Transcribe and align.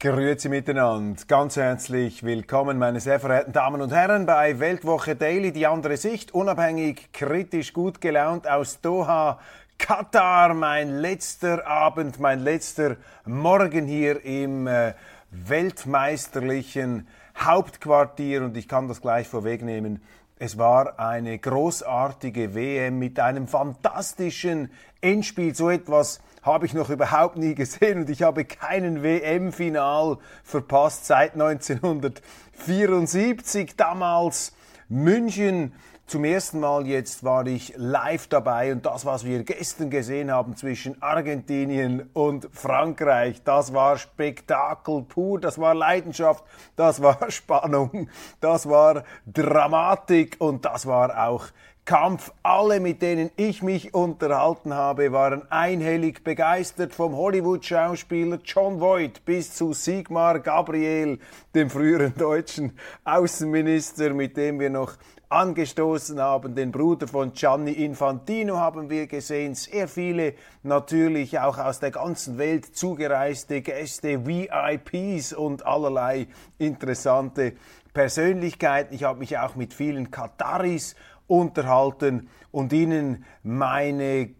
Grüezi 0.00 0.48
miteinander, 0.48 1.20
ganz 1.26 1.56
herzlich 1.56 2.22
willkommen, 2.22 2.78
meine 2.78 3.00
sehr 3.00 3.18
verehrten 3.18 3.52
Damen 3.52 3.82
und 3.82 3.92
Herren, 3.92 4.26
bei 4.26 4.60
Weltwoche 4.60 5.16
Daily, 5.16 5.50
die 5.50 5.66
andere 5.66 5.96
Sicht, 5.96 6.32
unabhängig, 6.32 7.12
kritisch, 7.12 7.72
gut 7.72 8.00
gelaunt 8.00 8.48
aus 8.48 8.80
Doha, 8.80 9.40
Katar, 9.76 10.54
mein 10.54 11.00
letzter 11.00 11.66
Abend, 11.66 12.20
mein 12.20 12.38
letzter 12.38 12.96
Morgen 13.24 13.86
hier 13.86 14.24
im 14.24 14.68
äh, 14.68 14.94
weltmeisterlichen 15.32 17.08
Hauptquartier 17.36 18.44
und 18.44 18.56
ich 18.56 18.68
kann 18.68 18.86
das 18.86 19.00
gleich 19.00 19.26
vorwegnehmen. 19.26 20.00
Es 20.40 20.56
war 20.56 21.00
eine 21.00 21.36
großartige 21.36 22.54
WM 22.54 23.00
mit 23.00 23.18
einem 23.18 23.48
fantastischen 23.48 24.70
Endspiel, 25.00 25.52
so 25.52 25.68
etwas 25.68 26.20
habe 26.42 26.64
ich 26.64 26.74
noch 26.74 26.90
überhaupt 26.90 27.36
nie 27.36 27.56
gesehen 27.56 28.02
und 28.02 28.10
ich 28.10 28.22
habe 28.22 28.44
keinen 28.44 29.02
WM-Final 29.02 30.18
verpasst 30.44 31.06
seit 31.06 31.32
1974. 31.32 33.74
Damals 33.76 34.52
München. 34.88 35.72
Zum 36.08 36.24
ersten 36.24 36.60
Mal 36.60 36.86
jetzt 36.86 37.22
war 37.22 37.46
ich 37.46 37.74
live 37.76 38.28
dabei 38.28 38.72
und 38.72 38.86
das, 38.86 39.04
was 39.04 39.26
wir 39.26 39.42
gestern 39.42 39.90
gesehen 39.90 40.32
haben 40.32 40.56
zwischen 40.56 41.02
Argentinien 41.02 42.08
und 42.14 42.48
Frankreich, 42.50 43.42
das 43.44 43.74
war 43.74 43.98
Spektakel 43.98 45.02
pur, 45.02 45.38
das 45.38 45.58
war 45.58 45.74
Leidenschaft, 45.74 46.42
das 46.76 47.02
war 47.02 47.18
Spannung, 47.30 48.08
das 48.40 48.66
war 48.66 49.04
Dramatik 49.26 50.36
und 50.38 50.64
das 50.64 50.86
war 50.86 51.28
auch 51.28 51.48
Kampf. 51.84 52.32
Alle, 52.42 52.80
mit 52.80 53.02
denen 53.02 53.30
ich 53.36 53.62
mich 53.62 53.92
unterhalten 53.92 54.72
habe, 54.72 55.12
waren 55.12 55.50
einhellig 55.50 56.24
begeistert 56.24 56.94
vom 56.94 57.16
Hollywood-Schauspieler 57.16 58.38
John 58.44 58.80
Voight 58.80 59.26
bis 59.26 59.54
zu 59.54 59.74
Sigmar 59.74 60.38
Gabriel, 60.40 61.18
dem 61.54 61.68
früheren 61.68 62.14
deutschen 62.14 62.78
Außenminister, 63.04 64.14
mit 64.14 64.38
dem 64.38 64.58
wir 64.58 64.70
noch 64.70 64.96
angestoßen 65.28 66.20
haben. 66.20 66.54
Den 66.54 66.72
Bruder 66.72 67.06
von 67.06 67.32
Gianni 67.32 67.72
Infantino 67.72 68.56
haben 68.56 68.88
wir 68.88 69.06
gesehen. 69.06 69.54
Sehr 69.54 69.88
viele 69.88 70.34
natürlich 70.62 71.38
auch 71.38 71.58
aus 71.58 71.80
der 71.80 71.90
ganzen 71.90 72.38
Welt 72.38 72.76
zugereiste 72.76 73.60
Gäste, 73.60 74.26
VIPs 74.26 75.32
und 75.32 75.66
allerlei 75.66 76.28
interessante 76.58 77.54
Persönlichkeiten. 77.92 78.94
Ich 78.94 79.04
habe 79.04 79.18
mich 79.18 79.36
auch 79.38 79.54
mit 79.54 79.74
vielen 79.74 80.10
Kataris 80.10 80.94
unterhalten 81.26 82.28
und 82.50 82.72
ihnen 82.72 83.24
meine 83.42 84.30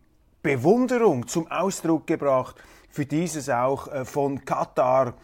Bewunderung 0.43 1.27
zum 1.27 1.51
Ausdruck 1.51 2.07
gebracht 2.07 2.57
für 2.89 3.05
dieses 3.05 3.51
auch 3.51 3.89
äh, 3.89 4.05
von 4.05 4.45
Katar 4.45 5.15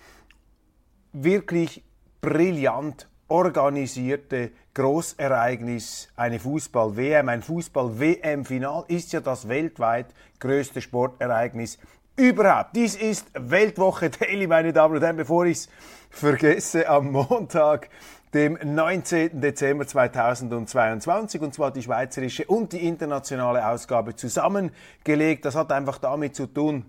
wirklich 1.13 1.83
brillant 2.21 3.09
organisierte 3.29 4.53
Großereignis, 4.75 6.09
eine 6.17 6.39
Fußball-WM, 6.39 7.29
ein 7.29 7.43
Fußball-WM-Final 7.43 8.85
ist 8.89 9.13
ja 9.13 9.21
das 9.21 9.49
weltweit 9.49 10.07
größte 10.41 10.81
Sportereignis 10.81 11.79
überhaupt. 12.17 12.77
Dies 12.77 12.97
ist 12.97 13.27
Weltwoche 13.35 14.11
Daily, 14.11 14.47
meine 14.47 14.73
Damen 14.73 14.97
und 14.97 15.03
Herren, 15.03 15.17
bevor 15.17 15.47
ich 15.47 15.59
es 15.59 15.69
vergesse, 16.11 16.89
am 16.89 17.13
Montag 17.13 17.89
dem 18.35 18.59
19. 18.63 19.41
Dezember 19.41 19.87
2022, 19.87 21.41
und 21.41 21.55
zwar 21.55 21.71
die 21.71 21.83
schweizerische 21.83 22.45
und 22.47 22.73
die 22.73 22.87
internationale 22.87 23.67
Ausgabe 23.67 24.17
zusammengelegt. 24.17 25.45
Das 25.45 25.55
hat 25.55 25.71
einfach 25.71 25.99
damit 25.99 26.35
zu 26.35 26.47
tun, 26.47 26.85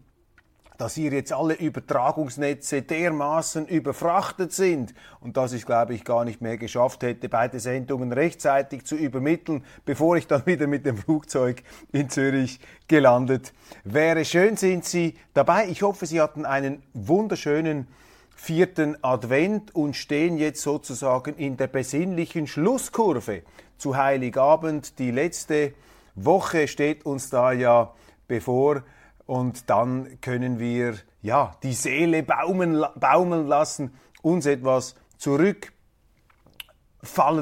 dass 0.78 0.96
hier 0.96 1.12
jetzt 1.12 1.34
alle 1.34 1.54
Übertragungsnetze 1.54 2.82
dermaßen 2.82 3.68
überfrachtet 3.68 4.54
sind 4.54 4.94
und 5.20 5.38
dass 5.38 5.54
ich, 5.54 5.66
glaube 5.66 5.94
ich, 5.94 6.04
gar 6.04 6.26
nicht 6.26 6.42
mehr 6.42 6.58
geschafft 6.58 7.04
hätte, 7.04 7.30
beide 7.30 7.60
Sendungen 7.60 8.12
rechtzeitig 8.12 8.86
zu 8.86 8.96
übermitteln, 8.96 9.64
bevor 9.86 10.18
ich 10.18 10.28
dann 10.28 10.44
wieder 10.46 10.68
mit 10.68 10.86
dem 10.86 10.98
Flugzeug 10.98 11.64
in 11.92 12.10
Zürich 12.10 12.60
gelandet 12.88 13.54
wäre. 13.84 14.26
Schön 14.26 14.58
sind 14.58 14.86
Sie 14.86 15.16
dabei. 15.34 15.68
Ich 15.68 15.82
hoffe, 15.82 16.06
Sie 16.06 16.22
hatten 16.22 16.46
einen 16.46 16.84
wunderschönen 16.94 17.88
vierten 18.36 18.98
Advent 19.02 19.74
und 19.74 19.96
stehen 19.96 20.38
jetzt 20.38 20.62
sozusagen 20.62 21.36
in 21.36 21.58
der 21.58 21.68
besinnlichen 21.68 22.48
Schlusskurve 22.48 23.44
zu 23.78 23.96
Heiligabend. 23.96 25.00
Die 25.00 25.12
letzte 25.12 25.74
Woche 26.16 26.68
steht 26.68 27.06
uns 27.06 27.30
da 27.30 27.52
ja 27.52 27.94
bevor 28.28 28.84
und 29.26 29.70
dann 29.70 30.22
können 30.22 30.60
wir 30.60 30.96
ja 31.22 31.58
die 31.64 31.74
Seele 31.74 32.24
baumeln, 32.24 32.86
baumeln 32.96 33.48
lassen, 33.48 33.94
uns 34.22 34.46
etwas 34.46 34.96
zurückfallen 35.18 35.74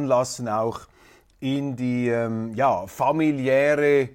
lassen 0.06 0.48
auch 0.48 0.82
in 1.40 1.76
die 1.76 2.08
ähm, 2.08 2.54
ja, 2.56 2.88
familiäre 2.88 4.10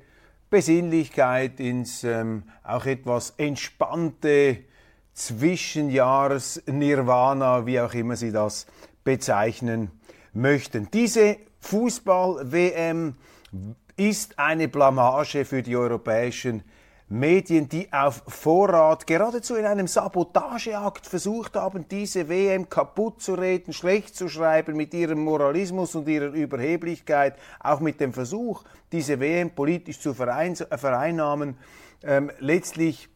Besinnlichkeit, 0.49 1.61
ins 1.61 2.03
ähm, 2.05 2.45
auch 2.65 2.87
etwas 2.87 3.35
entspannte 3.37 4.65
Zwischenjahres-Nirvana, 5.13 7.67
wie 7.67 7.81
auch 7.81 7.93
immer 7.93 8.17
Sie 8.17 8.33
das 8.33 8.67
bezeichnen 9.05 9.91
möchten. 10.33 10.91
Diese 10.91 11.37
Fußball-WM 11.61 13.17
ist 13.97 14.39
eine 14.39 14.69
Blamage 14.69 15.45
für 15.45 15.63
die 15.63 15.77
europäischen 15.77 16.63
Medien, 17.11 17.71
die 17.71 17.91
auf 17.91 18.23
Vorrat 18.27 19.07
geradezu 19.07 19.57
in 19.57 19.65
einem 19.65 19.87
Sabotageakt 19.87 21.07
versucht 21.07 21.57
haben, 21.57 21.87
diese 21.89 22.29
WM 22.29 22.69
kaputt 22.69 23.23
zu 23.23 23.33
reden, 23.33 23.73
schlecht 23.73 24.15
zu 24.15 24.29
schreiben 24.29 24.77
mit 24.77 24.93
ihrem 24.93 25.25
Moralismus 25.25 25.95
und 25.95 26.07
ihrer 26.07 26.33
Überheblichkeit, 26.33 27.37
auch 27.61 27.81
mit 27.81 28.01
dem 28.01 28.13
Versuch, 28.13 28.63
diese 28.93 29.21
WM 29.21 29.51
politisch 29.51 30.01
zu 30.01 30.13
vereinnahmen, 30.13 31.57
ähm, 32.03 32.31
letztlich 32.41 33.09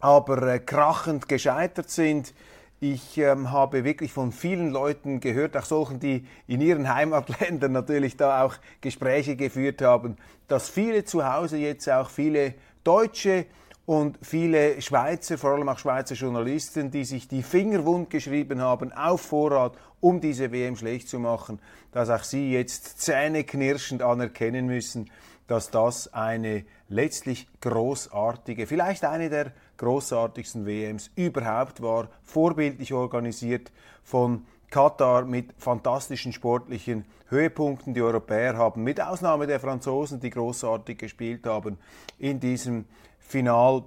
aber 0.00 0.42
äh, 0.48 0.58
krachend 0.58 1.28
gescheitert 1.28 1.90
sind. 1.90 2.34
Ich 2.80 3.16
ähm, 3.16 3.52
habe 3.52 3.84
wirklich 3.84 4.12
von 4.12 4.32
vielen 4.32 4.70
Leuten 4.70 5.20
gehört, 5.20 5.56
auch 5.56 5.64
solchen, 5.64 6.00
die 6.00 6.26
in 6.48 6.60
ihren 6.60 6.92
Heimatländern 6.92 7.70
natürlich 7.70 8.16
da 8.16 8.42
auch 8.42 8.56
Gespräche 8.80 9.36
geführt 9.36 9.82
haben, 9.82 10.16
dass 10.48 10.68
viele 10.68 11.04
zu 11.04 11.24
Hause 11.24 11.58
jetzt 11.58 11.88
auch 11.88 12.10
viele 12.10 12.54
Deutsche 12.84 13.46
und 13.86 14.18
viele 14.22 14.80
Schweizer, 14.80 15.36
vor 15.36 15.50
allem 15.50 15.68
auch 15.68 15.78
Schweizer 15.78 16.14
Journalisten, 16.14 16.90
die 16.90 17.04
sich 17.04 17.28
die 17.28 17.42
Finger 17.42 17.84
wund 17.84 18.10
geschrieben 18.10 18.60
haben 18.60 18.92
auf 18.92 19.22
Vorrat, 19.22 19.76
um 20.00 20.20
diese 20.20 20.52
WM 20.52 20.76
schlecht 20.76 21.08
zu 21.08 21.18
machen, 21.18 21.60
dass 21.92 22.10
auch 22.10 22.24
sie 22.24 22.52
jetzt 22.52 23.00
zähneknirschend 23.00 24.02
anerkennen 24.02 24.66
müssen, 24.66 25.10
dass 25.46 25.70
das 25.70 26.12
eine 26.14 26.64
letztlich 26.88 27.48
großartige, 27.60 28.66
vielleicht 28.66 29.04
eine 29.04 29.28
der 29.28 29.52
großartigsten 29.76 30.66
WMs 30.66 31.10
überhaupt 31.16 31.82
war, 31.82 32.08
vorbildlich 32.22 32.92
organisiert 32.92 33.72
von 34.02 34.46
Katar 34.74 35.24
mit 35.24 35.54
fantastischen 35.56 36.32
sportlichen 36.32 37.04
Höhepunkten. 37.28 37.94
Die 37.94 38.02
Europäer 38.02 38.56
haben 38.56 38.82
mit 38.82 39.00
Ausnahme 39.00 39.46
der 39.46 39.60
Franzosen, 39.60 40.18
die 40.18 40.30
großartig 40.30 40.98
gespielt 40.98 41.46
haben, 41.46 41.78
in 42.18 42.40
diesem 42.40 42.84
Final 43.20 43.84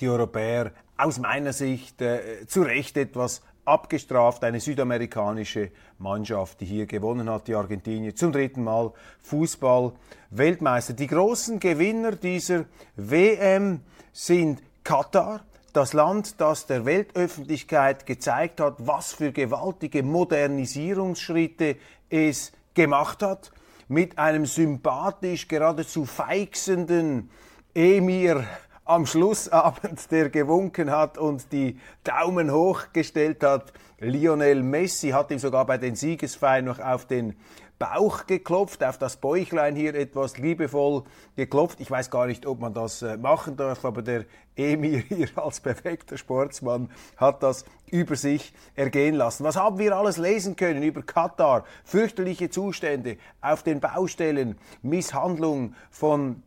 die 0.00 0.10
Europäer 0.10 0.72
aus 0.98 1.18
meiner 1.18 1.54
Sicht 1.54 2.02
äh, 2.02 2.46
zu 2.46 2.60
Recht 2.60 2.98
etwas 2.98 3.40
abgestraft. 3.64 4.44
Eine 4.44 4.60
südamerikanische 4.60 5.70
Mannschaft, 5.98 6.60
die 6.60 6.66
hier 6.66 6.84
gewonnen 6.84 7.30
hat, 7.30 7.48
die 7.48 7.54
Argentinier, 7.54 8.14
zum 8.14 8.30
dritten 8.30 8.62
Mal 8.62 8.92
Fußball-Weltmeister. 9.22 10.92
Die 10.92 11.06
großen 11.06 11.58
Gewinner 11.58 12.12
dieser 12.12 12.66
WM 12.96 13.80
sind 14.12 14.60
Katar, 14.82 15.40
das 15.74 15.92
Land, 15.92 16.40
das 16.40 16.66
der 16.66 16.86
Weltöffentlichkeit 16.86 18.06
gezeigt 18.06 18.60
hat, 18.60 18.76
was 18.78 19.12
für 19.12 19.32
gewaltige 19.32 20.04
Modernisierungsschritte 20.04 21.76
es 22.08 22.52
gemacht 22.74 23.22
hat, 23.22 23.52
mit 23.88 24.16
einem 24.16 24.46
sympathisch 24.46 25.48
geradezu 25.48 26.06
feixenden 26.06 27.28
Emir 27.74 28.44
am 28.84 29.04
Schlussabend, 29.04 30.10
der 30.12 30.30
gewunken 30.30 30.92
hat 30.92 31.18
und 31.18 31.50
die 31.52 31.80
Daumen 32.04 32.52
hoch 32.52 32.92
gestellt 32.92 33.42
hat. 33.42 33.72
Lionel 33.98 34.62
Messi 34.62 35.10
hat 35.10 35.30
ihm 35.32 35.38
sogar 35.38 35.66
bei 35.66 35.78
den 35.78 35.96
Siegesfeiern 35.96 36.66
noch 36.66 36.78
auf 36.78 37.06
den 37.06 37.34
Bauch 37.78 38.26
geklopft, 38.26 38.84
auf 38.84 38.98
das 38.98 39.16
Bäuchlein 39.16 39.74
hier 39.74 39.94
etwas 39.94 40.38
liebevoll 40.38 41.02
geklopft. 41.36 41.80
Ich 41.80 41.90
weiß 41.90 42.10
gar 42.10 42.26
nicht, 42.26 42.46
ob 42.46 42.60
man 42.60 42.72
das 42.72 43.02
äh, 43.02 43.16
machen 43.16 43.56
darf, 43.56 43.84
aber 43.84 44.02
der 44.02 44.24
Emir 44.56 44.98
hier 45.08 45.28
als 45.36 45.60
perfekter 45.60 46.16
Sportsmann 46.16 46.90
hat 47.16 47.42
das 47.42 47.64
über 47.90 48.16
sich 48.16 48.54
ergehen 48.76 49.14
lassen. 49.14 49.44
Was 49.44 49.56
haben 49.56 49.78
wir 49.78 49.96
alles 49.96 50.16
lesen 50.16 50.56
können 50.56 50.82
über 50.82 51.02
Katar? 51.02 51.64
Fürchterliche 51.84 52.48
Zustände 52.50 53.16
auf 53.40 53.62
den 53.62 53.80
Baustellen, 53.80 54.56
Misshandlung 54.82 55.74
von 55.90 56.42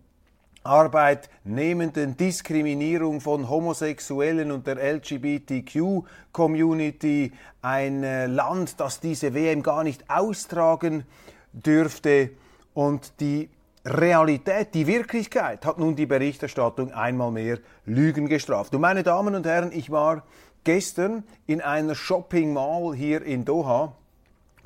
Arbeitnehmenden, 0.67 2.17
Diskriminierung 2.17 3.21
von 3.21 3.49
Homosexuellen 3.49 4.51
und 4.51 4.67
der 4.67 4.77
LGBTQ-Community, 4.77 7.31
ein 7.61 8.03
äh, 8.03 8.27
Land, 8.27 8.79
das 8.79 8.99
diese 8.99 9.33
WM 9.33 9.63
gar 9.63 9.83
nicht 9.83 10.07
austragen 10.09 11.05
dürfte 11.53 12.29
und 12.73 13.13
die 13.19 13.49
Realität, 13.85 14.73
die 14.73 14.85
Wirklichkeit 14.85 15.65
hat 15.65 15.79
nun 15.79 15.95
die 15.95 16.05
Berichterstattung 16.05 16.91
einmal 16.91 17.31
mehr 17.31 17.59
Lügen 17.85 18.27
gestraft. 18.27 18.75
Und 18.75 18.81
meine 18.81 19.03
Damen 19.03 19.33
und 19.33 19.45
Herren, 19.45 19.71
ich 19.71 19.89
war 19.89 20.23
gestern 20.65 21.23
in 21.45 21.61
einer 21.61 21.95
Shopping 21.95 22.51
Mall 22.51 22.93
hier 22.93 23.21
in 23.21 23.45
Doha 23.45 23.95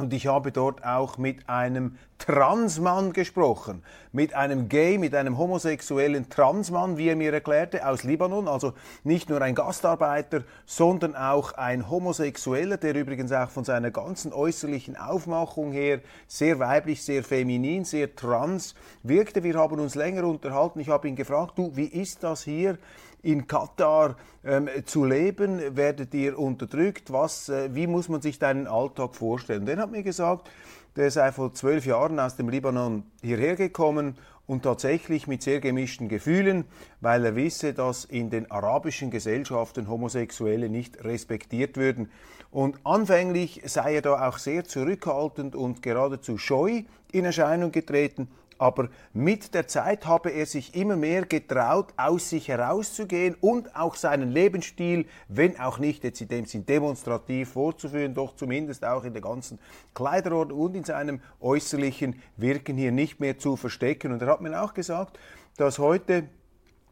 und 0.02 0.14
ich 0.14 0.28
habe 0.28 0.52
dort 0.52 0.84
auch 0.84 1.18
mit 1.18 1.48
einem 1.48 1.96
Transmann 2.18 3.14
gesprochen, 3.14 3.84
mit 4.12 4.34
einem 4.34 4.68
Gay, 4.68 4.98
mit 4.98 5.16
einem 5.16 5.38
homosexuellen 5.38 6.30
Transmann, 6.30 6.98
wie 6.98 7.10
er 7.10 7.16
mir 7.16 7.34
erklärte, 7.34 7.88
aus 7.88 8.04
Libanon. 8.04 8.48
Also 8.48 8.74
nicht 9.04 9.30
nur 9.30 9.42
ein 9.42 9.56
Gastarbeiter, 9.56 10.44
sondern 10.66 11.16
auch 11.16 11.54
ein 11.54 11.90
Homosexueller, 11.90 12.78
der 12.78 12.96
übrigens 12.96 13.32
auch 13.32 13.50
von 13.50 13.64
seiner 13.64 13.92
ganzen 13.92 14.34
äußerlichen 14.34 14.96
Aufmachung 14.98 15.72
her 15.72 16.02
sehr 16.28 16.60
weiblich, 16.60 17.04
sehr 17.04 17.24
feminin, 17.24 17.86
sehr 17.86 18.16
trans 18.16 18.76
wirkte. 19.04 19.44
Wir 19.44 19.56
haben 19.56 19.80
uns 19.80 19.96
länger 19.96 20.24
unterhalten. 20.26 20.80
Ich 20.80 20.90
habe 20.90 21.08
ihn 21.08 21.16
gefragt, 21.16 21.58
du, 21.58 21.76
wie 21.76 21.86
ist 21.86 22.24
das 22.24 22.44
hier? 22.44 22.78
In 23.24 23.48
Katar 23.48 24.16
ähm, 24.44 24.70
zu 24.86 25.06
leben? 25.06 25.76
Werdet 25.76 26.14
ihr 26.14 26.38
unterdrückt? 26.38 27.12
Was, 27.12 27.50
äh, 27.50 27.74
wie 27.74 27.88
muss 27.88 28.10
man 28.10 28.22
sich 28.22 28.40
deinen 28.40 28.68
Alltag 28.68 29.16
vorstellen? 29.16 29.66
Der 29.66 29.78
hat 29.78 29.92
mir 29.92 30.04
gesagt, 30.04 30.50
der 30.96 31.12
sei 31.12 31.32
vor 31.32 31.54
zwölf 31.54 31.86
Jahren 31.86 32.20
aus 32.20 32.36
dem 32.36 32.50
Libanon 32.50 33.04
hierher 33.22 33.56
gekommen 33.56 34.16
und 34.48 34.64
tatsächlich 34.64 35.28
mit 35.28 35.44
sehr 35.44 35.62
gemischten 35.62 36.10
Gefühlen, 36.10 36.66
weil 37.00 37.24
er 37.24 37.36
wisse, 37.36 37.74
dass 37.74 38.04
in 38.04 38.30
den 38.30 38.52
arabischen 38.52 39.10
Gesellschaften 39.10 39.88
Homosexuelle 39.88 40.68
nicht 40.68 41.04
respektiert 41.06 41.78
würden. 41.78 42.12
Und 42.50 42.78
anfänglich 42.84 43.62
sei 43.66 43.96
er 43.96 44.02
da 44.02 44.28
auch 44.28 44.38
sehr 44.38 44.66
zurückhaltend 44.66 45.56
und 45.56 45.82
geradezu 45.82 46.38
scheu 46.38 46.84
in 47.14 47.24
Erscheinung 47.24 47.72
getreten, 47.72 48.28
aber 48.62 48.90
mit 49.12 49.56
der 49.56 49.68
Zeit 49.68 50.06
habe 50.06 50.30
er 50.30 50.46
sich 50.46 50.76
immer 50.76 50.96
mehr 50.96 51.26
getraut, 51.26 51.96
aus 51.98 52.30
sich 52.30 52.48
herauszugehen 52.48 53.36
und 53.42 53.76
auch 53.76 53.96
seinen 53.96 54.30
Lebensstil, 54.30 55.08
wenn 55.28 55.60
auch 55.60 55.80
nicht 55.80 56.04
jetzt 56.04 56.22
in 56.22 56.28
dem 56.28 56.46
Sinn 56.46 56.68
demonstrativ 56.68 57.54
vorzuführen, 57.54 58.14
doch 58.14 58.36
zumindest 58.36 58.86
auch 58.86 59.04
in 59.04 59.14
der 59.14 59.24
ganzen 59.24 59.58
Kleiderordnung 59.96 60.60
und 60.60 60.76
in 60.76 60.84
seinem 60.84 61.22
äußerlichen 61.40 62.22
Wirken 62.38 62.78
hier 62.78 62.92
nicht 62.92 63.20
mehr 63.20 63.40
zu 63.40 63.56
verstecken. 63.56 64.12
Und 64.12 64.22
er 64.22 64.28
hat 64.28 64.42
mir 64.42 64.62
auch 64.62 64.76
gesagt, 64.76 65.18
dass 65.58 65.80
heute 65.80 66.26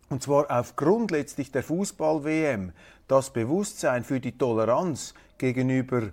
und 0.09 0.23
zwar 0.23 0.49
aufgrund 0.49 1.11
letztlich 1.11 1.51
der 1.51 1.61
Fußball-WM 1.61 2.71
das 3.07 3.31
Bewusstsein 3.31 4.03
für 4.03 4.19
die 4.19 4.35
Toleranz 4.35 5.13
gegenüber 5.37 6.09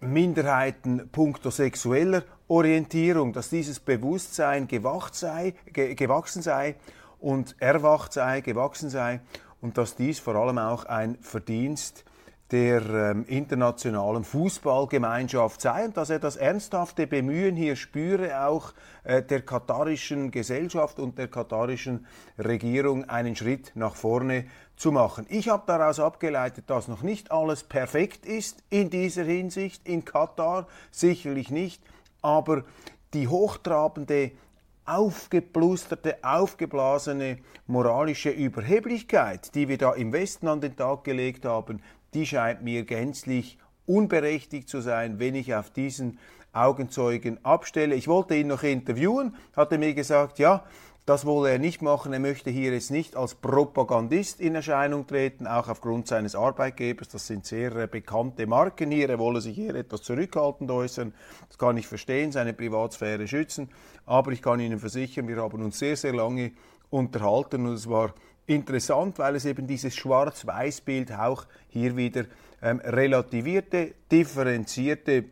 Minderheiten 0.00 1.08
punkto 1.10 1.50
sexueller 1.50 2.22
Orientierung, 2.46 3.32
dass 3.32 3.50
dieses 3.50 3.80
Bewusstsein 3.80 4.68
gewacht 4.68 5.14
sei, 5.14 5.54
ge 5.72 5.94
gewachsen 5.94 6.42
sei 6.42 6.76
und 7.18 7.56
erwacht 7.58 8.12
sei, 8.12 8.40
gewachsen 8.40 8.90
sei 8.90 9.20
und 9.60 9.76
dass 9.76 9.96
dies 9.96 10.20
vor 10.20 10.36
allem 10.36 10.58
auch 10.58 10.84
ein 10.84 11.18
Verdienst 11.20 12.04
der 12.50 12.82
ähm, 12.82 13.24
internationalen 13.26 14.24
Fußballgemeinschaft 14.24 15.60
sei 15.60 15.84
und 15.84 15.96
dass 15.96 16.08
er 16.08 16.18
das 16.18 16.36
ernsthafte 16.36 17.06
Bemühen 17.06 17.56
hier 17.56 17.76
spüre, 17.76 18.46
auch 18.46 18.72
äh, 19.04 19.22
der 19.22 19.42
katarischen 19.42 20.30
Gesellschaft 20.30 20.98
und 20.98 21.18
der 21.18 21.28
katarischen 21.28 22.06
Regierung 22.38 23.04
einen 23.08 23.36
Schritt 23.36 23.72
nach 23.74 23.96
vorne 23.96 24.46
zu 24.76 24.92
machen. 24.92 25.26
Ich 25.28 25.48
habe 25.48 25.64
daraus 25.66 26.00
abgeleitet, 26.00 26.64
dass 26.70 26.88
noch 26.88 27.02
nicht 27.02 27.30
alles 27.32 27.64
perfekt 27.64 28.24
ist 28.24 28.62
in 28.70 28.88
dieser 28.88 29.24
Hinsicht 29.24 29.86
in 29.86 30.04
Katar, 30.04 30.66
sicherlich 30.90 31.50
nicht, 31.50 31.82
aber 32.22 32.64
die 33.12 33.28
hochtrabende 33.28 34.32
aufgeplusterte, 34.88 36.16
aufgeblasene 36.22 37.38
moralische 37.66 38.30
Überheblichkeit, 38.30 39.54
die 39.54 39.68
wir 39.68 39.76
da 39.76 39.92
im 39.92 40.14
Westen 40.14 40.48
an 40.48 40.62
den 40.62 40.76
Tag 40.76 41.04
gelegt 41.04 41.44
haben, 41.44 41.82
die 42.14 42.26
scheint 42.26 42.62
mir 42.62 42.84
gänzlich 42.84 43.58
unberechtigt 43.86 44.68
zu 44.68 44.80
sein, 44.80 45.18
wenn 45.18 45.34
ich 45.34 45.54
auf 45.54 45.70
diesen 45.70 46.18
Augenzeugen 46.52 47.44
abstelle. 47.44 47.94
Ich 47.94 48.08
wollte 48.08 48.36
ihn 48.36 48.48
noch 48.48 48.62
interviewen, 48.62 49.36
hatte 49.54 49.78
mir 49.78 49.94
gesagt, 49.94 50.38
ja, 50.38 50.64
das 51.08 51.24
wolle 51.24 51.52
er 51.52 51.58
nicht 51.58 51.80
machen. 51.80 52.12
Er 52.12 52.18
möchte 52.18 52.50
hier 52.50 52.72
jetzt 52.72 52.90
nicht 52.90 53.16
als 53.16 53.34
Propagandist 53.34 54.40
in 54.40 54.54
Erscheinung 54.54 55.06
treten, 55.06 55.46
auch 55.46 55.68
aufgrund 55.68 56.06
seines 56.06 56.34
Arbeitgebers. 56.34 57.08
Das 57.08 57.26
sind 57.26 57.46
sehr 57.46 57.74
äh, 57.76 57.86
bekannte 57.86 58.46
Marken 58.46 58.90
hier. 58.90 59.08
Er 59.08 59.18
wolle 59.18 59.40
sich 59.40 59.54
hier 59.54 59.74
etwas 59.74 60.02
zurückhaltend 60.02 60.70
äußern. 60.70 61.14
Das 61.48 61.56
kann 61.56 61.78
ich 61.78 61.86
verstehen, 61.86 62.30
seine 62.30 62.52
Privatsphäre 62.52 63.26
schützen. 63.26 63.70
Aber 64.04 64.32
ich 64.32 64.42
kann 64.42 64.60
Ihnen 64.60 64.78
versichern, 64.78 65.28
wir 65.28 65.38
haben 65.38 65.62
uns 65.62 65.78
sehr, 65.78 65.96
sehr 65.96 66.12
lange 66.12 66.52
unterhalten 66.90 67.66
und 67.66 67.72
es 67.72 67.88
war 67.88 68.12
interessant, 68.48 69.18
weil 69.18 69.36
es 69.36 69.44
eben 69.44 69.66
dieses 69.66 69.94
Schwarz-Weiß-Bild 69.94 71.12
auch 71.12 71.46
hier 71.68 71.96
wieder 71.96 72.24
ähm, 72.62 72.80
relativierte, 72.80 73.94
differenzierte 74.10 75.24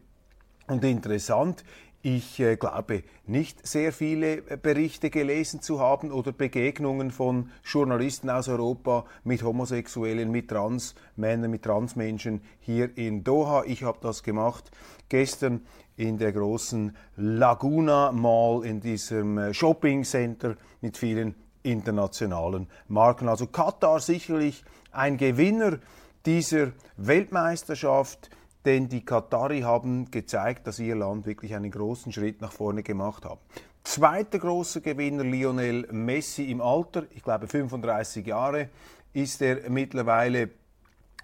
und 0.69 0.85
interessant. 0.85 1.65
Ich 2.03 2.39
äh, 2.39 2.57
glaube 2.57 3.03
nicht 3.27 3.67
sehr 3.67 3.93
viele 3.93 4.37
äh, 4.49 4.57
Berichte 4.61 5.11
gelesen 5.11 5.61
zu 5.61 5.81
haben 5.81 6.13
oder 6.13 6.31
Begegnungen 6.31 7.11
von 7.11 7.51
Journalisten 7.65 8.31
aus 8.31 8.49
Europa 8.49 9.07
mit 9.25 9.43
Homosexuellen, 9.43 10.31
mit 10.31 10.49
Transmännern, 10.49 11.51
mit 11.51 11.63
Transmenschen 11.63 12.43
hier 12.61 12.97
in 12.97 13.25
Doha. 13.25 13.65
Ich 13.67 13.83
habe 13.83 13.99
das 14.01 14.23
gemacht 14.23 14.71
gestern 15.09 15.63
in 15.97 16.19
der 16.19 16.33
großen 16.33 16.95
Laguna 17.17 18.13
Mall, 18.13 18.65
in 18.65 18.81
diesem 18.81 19.39
äh, 19.39 19.55
Shopping 19.55 20.05
Center 20.05 20.57
mit 20.81 20.97
vielen 20.97 21.35
internationalen 21.67 22.69
Marken. 22.89 23.29
Also 23.29 23.47
Katar 23.47 24.01
sicherlich 24.01 24.65
ein 24.93 25.19
Gewinner 25.19 25.79
dieser 26.25 26.73
Weltmeisterschaft, 26.97 28.31
denn 28.65 28.89
die 28.89 29.05
Katari 29.05 29.61
haben 29.61 30.11
gezeigt, 30.11 30.67
dass 30.67 30.79
ihr 30.79 30.97
Land 30.97 31.27
wirklich 31.27 31.55
einen 31.55 31.71
großen 31.71 32.13
Schritt 32.13 32.41
nach 32.41 32.53
vorne 32.53 32.83
gemacht 32.83 33.25
hat. 33.25 33.39
Zweiter 33.85 34.41
großer 34.41 34.81
Gewinner 34.81 35.23
Lionel 35.23 35.87
Messi 35.93 36.51
im 36.51 36.61
Alter, 36.61 37.05
ich 37.15 37.23
glaube 37.23 37.47
35 37.47 38.27
Jahre 38.27 38.71
ist 39.13 39.41
er 39.41 39.71
mittlerweile 39.71 40.51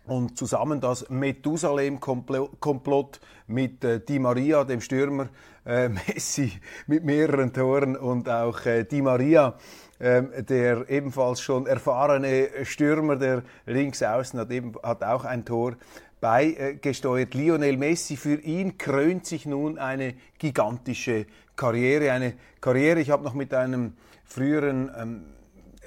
und 0.07 0.39
zusammen 0.39 0.81
das 0.81 1.11
Methusalem-Komplott 1.11 3.21
mit 3.47 3.85
äh, 3.85 4.01
Di 4.01 4.19
Maria, 4.19 4.65
dem 4.65 4.81
Stürmer, 4.81 5.29
äh, 5.65 5.89
Messi 5.89 6.53
mit 6.87 7.05
mehreren 7.05 7.53
Toren 7.53 7.97
und 7.97 8.29
auch 8.29 8.67
äh, 8.67 8.85
Di 8.85 9.01
Maria 9.03 9.55
der 10.03 10.91
ebenfalls 10.91 11.41
schon 11.41 11.67
erfahrene 11.67 12.49
Stürmer, 12.65 13.15
der 13.15 13.45
links 13.67 14.03
außen 14.03 14.41
hat, 14.41 14.51
eben, 14.51 14.75
hat 14.83 15.05
auch 15.05 15.25
ein 15.25 15.45
Tor 15.45 15.77
beigesteuert. 16.21 17.35
Lionel 17.35 17.77
Messi, 17.77 18.17
für 18.17 18.41
ihn 18.41 18.79
krönt 18.79 19.27
sich 19.27 19.47
nun 19.47 19.79
eine 19.79 20.15
gigantische 20.39 21.27
Karriere. 21.55 22.13
Eine 22.13 22.35
Karriere, 22.61 23.01
ich 23.01 23.11
habe 23.11 23.25
noch 23.25 23.35
mit 23.35 23.55
einem 23.55 23.95
früheren 24.25 24.91
ähm, 24.97 25.23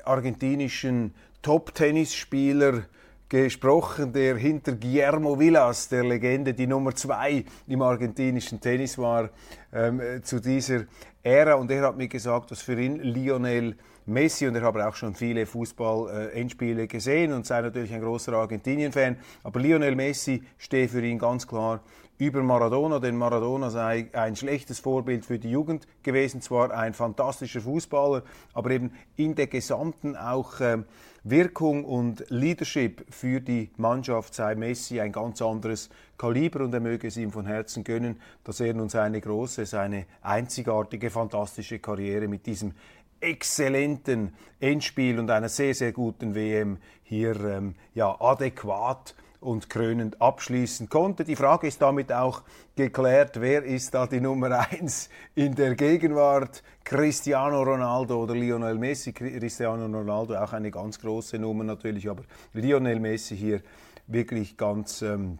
argentinischen 0.03 1.13
Top-Tennisspieler 1.41 2.83
gesprochen, 3.27 4.13
der 4.13 4.35
hinter 4.37 4.73
Guillermo 4.73 5.39
Villas, 5.39 5.89
der 5.89 6.03
Legende, 6.03 6.53
die 6.53 6.67
Nummer 6.67 6.93
zwei 6.95 7.43
im 7.67 7.81
argentinischen 7.81 8.61
Tennis 8.61 8.97
war, 8.97 9.29
ähm, 9.73 10.01
zu 10.21 10.39
dieser 10.39 10.85
Ära 11.23 11.55
und 11.55 11.71
er 11.71 11.87
hat 11.87 11.97
mir 11.97 12.07
gesagt, 12.07 12.51
dass 12.51 12.61
für 12.61 12.79
ihn 12.79 12.99
Lionel 12.99 13.69
Messi 13.69 13.94
und 14.07 14.55
er 14.55 14.61
habe 14.61 14.87
auch 14.87 14.95
schon 14.95 15.15
viele 15.15 15.45
Fußball-Endspiele 15.45 16.87
gesehen 16.87 17.33
und 17.33 17.45
sei 17.45 17.61
natürlich 17.61 17.93
ein 17.93 18.01
großer 18.01 18.33
Argentinien-Fan, 18.33 19.17
aber 19.43 19.59
Lionel 19.59 19.95
Messi 19.95 20.43
stehe 20.57 20.87
für 20.87 21.03
ihn 21.03 21.19
ganz 21.19 21.47
klar 21.47 21.81
über 22.17 22.41
Maradona, 22.43 22.99
denn 22.99 23.17
Maradona 23.17 23.69
sei 23.69 24.07
ein 24.13 24.35
schlechtes 24.35 24.79
Vorbild 24.79 25.25
für 25.25 25.37
die 25.37 25.51
Jugend 25.51 25.85
gewesen, 26.01 26.41
zwar 26.41 26.71
ein 26.71 26.93
fantastischer 26.93 27.61
Fußballer, 27.61 28.23
aber 28.53 28.71
eben 28.71 28.91
in 29.17 29.35
der 29.35 29.47
gesamten 29.47 30.15
auch 30.15 30.61
äh, 30.61 30.77
Wirkung 31.23 31.83
und 31.83 32.23
Leadership 32.29 33.03
für 33.09 33.41
die 33.41 33.71
Mannschaft 33.77 34.33
sei 34.33 34.55
Messi 34.55 35.01
ein 35.01 35.11
ganz 35.11 35.41
anderes 35.41 35.89
Kaliber 36.17 36.63
und 36.63 36.73
er 36.73 36.79
möge 36.79 37.07
es 37.07 37.17
ihm 37.17 37.31
von 37.31 37.47
Herzen 37.47 37.83
gönnen, 37.83 38.21
dass 38.43 38.59
er 38.59 38.73
nun 38.73 38.89
seine 38.89 39.19
große, 39.19 39.65
seine 39.65 40.05
einzigartige, 40.21 41.09
fantastische 41.09 41.79
Karriere 41.79 42.27
mit 42.27 42.45
diesem 42.45 42.73
exzellenten 43.19 44.33
Endspiel 44.59 45.19
und 45.19 45.29
einer 45.29 45.49
sehr, 45.49 45.73
sehr 45.73 45.91
guten 45.91 46.35
WM 46.35 46.77
hier 47.03 47.39
ähm, 47.43 47.75
ja, 47.93 48.15
adäquat 48.19 49.15
und 49.45 49.69
krönend 49.69 50.21
abschließen 50.21 50.89
konnte. 50.89 51.23
Die 51.23 51.35
Frage 51.35 51.67
ist 51.67 51.81
damit 51.81 52.11
auch 52.11 52.41
geklärt, 52.75 53.39
wer 53.39 53.63
ist 53.63 53.93
da 53.93 54.07
die 54.07 54.19
Nummer 54.19 54.67
eins 54.71 55.09
in 55.35 55.53
der 55.53 55.75
Gegenwart? 55.75 56.63
Cristiano 56.83 57.61
Ronaldo 57.61 58.23
oder 58.23 58.35
Lionel 58.35 58.77
Messi? 58.77 59.13
Cristiano 59.13 59.85
Ronaldo 59.85 60.35
auch 60.35 60.53
eine 60.53 60.71
ganz 60.71 60.99
große 60.99 61.37
Nummer 61.37 61.63
natürlich, 61.63 62.09
aber 62.09 62.23
Lionel 62.53 62.99
Messi 62.99 63.37
hier 63.37 63.61
wirklich 64.07 64.57
ganz 64.57 65.01
ähm, 65.03 65.39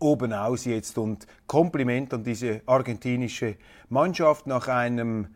oben 0.00 0.32
aus 0.32 0.64
jetzt 0.64 0.98
und 0.98 1.26
Kompliment 1.46 2.12
an 2.12 2.24
diese 2.24 2.62
argentinische 2.66 3.56
Mannschaft 3.88 4.48
nach 4.48 4.66
einem 4.66 5.28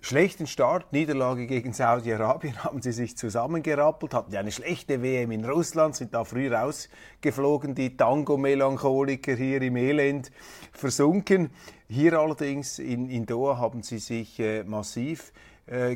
schlechten 0.00 0.46
Start, 0.46 0.92
Niederlage 0.92 1.46
gegen 1.46 1.72
Saudi-Arabien, 1.72 2.64
haben 2.64 2.82
sie 2.82 2.92
sich 2.92 3.16
zusammengerappelt, 3.16 4.14
hatten 4.14 4.32
ja 4.32 4.40
eine 4.40 4.52
schlechte 4.52 5.02
WM 5.02 5.30
in 5.30 5.44
Russland, 5.44 5.96
sind 5.96 6.14
da 6.14 6.24
früh 6.24 6.52
rausgeflogen, 6.52 7.74
die 7.74 7.96
Tango-Melancholiker 7.96 9.34
hier 9.34 9.62
im 9.62 9.76
Elend 9.76 10.30
versunken. 10.72 11.50
Hier 11.88 12.18
allerdings 12.18 12.78
in, 12.78 13.10
in 13.10 13.26
Doha 13.26 13.58
haben 13.58 13.82
sie 13.82 13.98
sich 13.98 14.38
äh, 14.38 14.62
massiv 14.64 15.32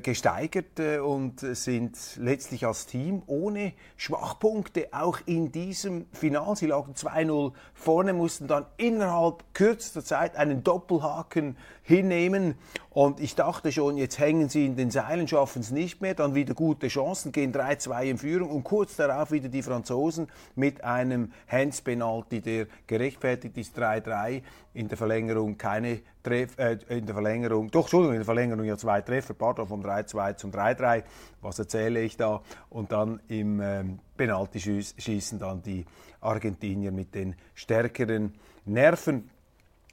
gesteigert 0.01 0.79
äh, 0.79 0.99
und 0.99 1.41
sind 1.41 1.99
letztlich 2.17 2.65
als 2.65 2.87
Team 2.87 3.23
ohne 3.27 3.73
Schwachpunkte 3.97 4.89
auch 4.93 5.19
in 5.27 5.51
diesem 5.51 6.07
Final. 6.13 6.55
Sie 6.55 6.67
lagen 6.67 6.93
2-0 6.93 7.53
vorne, 7.75 8.13
mussten 8.13 8.47
dann 8.47 8.67
innerhalb 8.77 9.43
kürzester 9.53 10.05
Zeit 10.05 10.37
einen 10.37 10.63
Doppelhaken 10.63 11.57
hinnehmen. 11.83 12.55
Und 12.91 13.19
ich 13.19 13.35
dachte 13.35 13.73
schon, 13.73 13.97
jetzt 13.97 14.21
hängen 14.21 14.49
sie 14.49 14.65
in 14.65 14.77
den 14.77 14.93
Seilen, 14.93 15.27
schaffen 15.27 15.61
es 15.61 15.73
nicht 15.73 16.01
mehr, 16.01 16.15
dann 16.15 16.37
wieder 16.37 16.55
gute 16.55 16.87
Chancen, 16.87 17.33
gehen 17.33 17.53
3-2 17.53 18.05
in 18.05 18.19
Führung 18.19 18.51
und 18.51 18.63
kurz 18.63 18.95
darauf 18.95 19.33
wieder 19.33 19.49
die 19.49 19.63
Franzosen 19.63 20.29
mit 20.55 20.85
einem 20.85 21.33
Hands-Penalty, 21.49 22.41
der 22.41 22.67
gerechtfertigt 22.87 23.59
ist, 23.59 23.77
3-3 23.77 24.43
in 24.73 24.87
der 24.87 24.97
Verlängerung 24.97 25.59
keine 25.59 26.01
Treff, 26.25 26.59
äh, 26.59 26.79
in 26.89 27.07
der 27.07 27.15
Verlängerung, 27.15 27.71
doch, 27.71 27.83
Entschuldigung, 27.83 28.15
in 28.15 28.21
der 28.21 28.25
Verlängerung 28.25 28.65
ja 28.65 28.77
zwei 28.77 29.03
Treffer, 29.03 29.35
pardon, 29.35 29.69
vom 29.69 29.83
3-2 29.83 30.37
zum 30.37 30.51
3-3, 30.51 31.05
was 31.43 31.59
erzähle 31.59 32.01
ich 32.01 32.17
da? 32.17 32.43
Und 32.71 32.91
dann 32.91 33.21
im 33.29 33.61
ähm, 33.61 34.01
Penalty-Schießen 34.17 35.39
dann 35.39 35.63
die 35.63 35.85
Argentinier 36.21 36.91
mit 36.91 37.15
den 37.15 37.37
stärkeren 37.55 38.35
Nerven. 38.65 39.31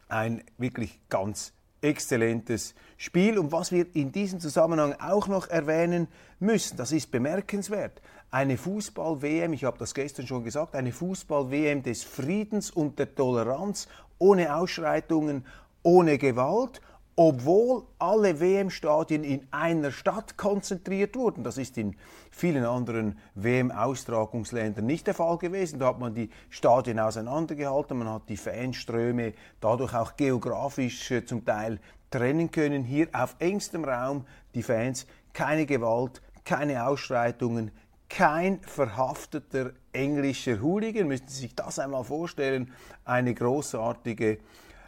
Ein 0.08 0.44
wirklich 0.58 1.00
ganz 1.10 1.54
exzellentes 1.82 2.76
Spiel. 2.98 3.38
Und 3.38 3.52
was 3.52 3.72
wir 3.72 3.86
in 3.96 4.12
diesem 4.12 4.40
Zusammenhang 4.40 4.96
auch 5.00 5.28
noch 5.28 5.50
erwähnen 5.50 6.08
müssen, 6.40 6.78
das 6.78 6.92
ist 6.92 7.12
bemerkenswert. 7.12 8.02
Eine 8.30 8.58
Fußball-WM, 8.58 9.54
ich 9.54 9.66
habe 9.66 9.78
das 9.78 9.94
gestern 9.94 10.28
schon 10.28 10.44
gesagt, 10.44 10.76
eine 10.76 10.94
Fußball-WM 10.94 11.84
des 11.84 12.04
Friedens 12.04 12.72
und 12.72 12.98
der 12.98 13.14
Toleranz, 13.14 13.88
ohne 14.20 14.56
Ausschreitungen, 14.56 15.46
ohne 15.84 16.18
Gewalt 16.18 16.82
obwohl 17.16 17.84
alle 18.00 18.40
WM-Stadien 18.40 19.24
in 19.24 19.46
einer 19.52 19.92
Stadt 19.92 20.38
konzentriert 20.38 21.16
wurden. 21.16 21.44
Das 21.44 21.58
ist 21.58 21.78
in 21.78 21.96
vielen 22.32 22.66
anderen 22.66 23.20
WM-Austragungsländern 23.36 24.86
nicht 24.86 25.08
der 25.08 25.14
Fall 25.14 25.38
gewesen. 25.38 25.80
Da 25.80 25.88
hat 25.88 26.00
man 26.00 26.16
die 26.16 26.30
Stadien 26.50 27.00
auseinandergehalten, 27.00 27.98
man 27.98 28.10
hat 28.10 28.30
die 28.30 28.38
Fanströme 28.38 29.34
dadurch 29.60 29.94
auch 29.94 30.16
geografisch 30.16 31.12
äh, 31.12 31.26
zum 31.26 31.46
Teil 31.46 31.80
trennen 32.10 32.50
können. 32.50 32.84
Hier 32.84 33.08
auf 33.14 33.36
engstem 33.40 33.84
Raum 33.84 34.26
die 34.56 34.64
Fans, 34.64 35.06
keine 35.34 35.66
Gewalt, 35.66 36.22
keine 36.46 36.88
Ausschreitungen, 36.88 37.72
kein 38.10 38.62
verhafteter 38.62 39.72
englischer 39.94 40.62
Hooligan. 40.62 41.08
Müssen 41.08 41.28
Sie 41.28 41.42
sich 41.42 41.56
das 41.56 41.78
einmal 41.78 42.04
vorstellen. 42.04 42.72
Eine 43.06 43.34
großartige 43.34 44.40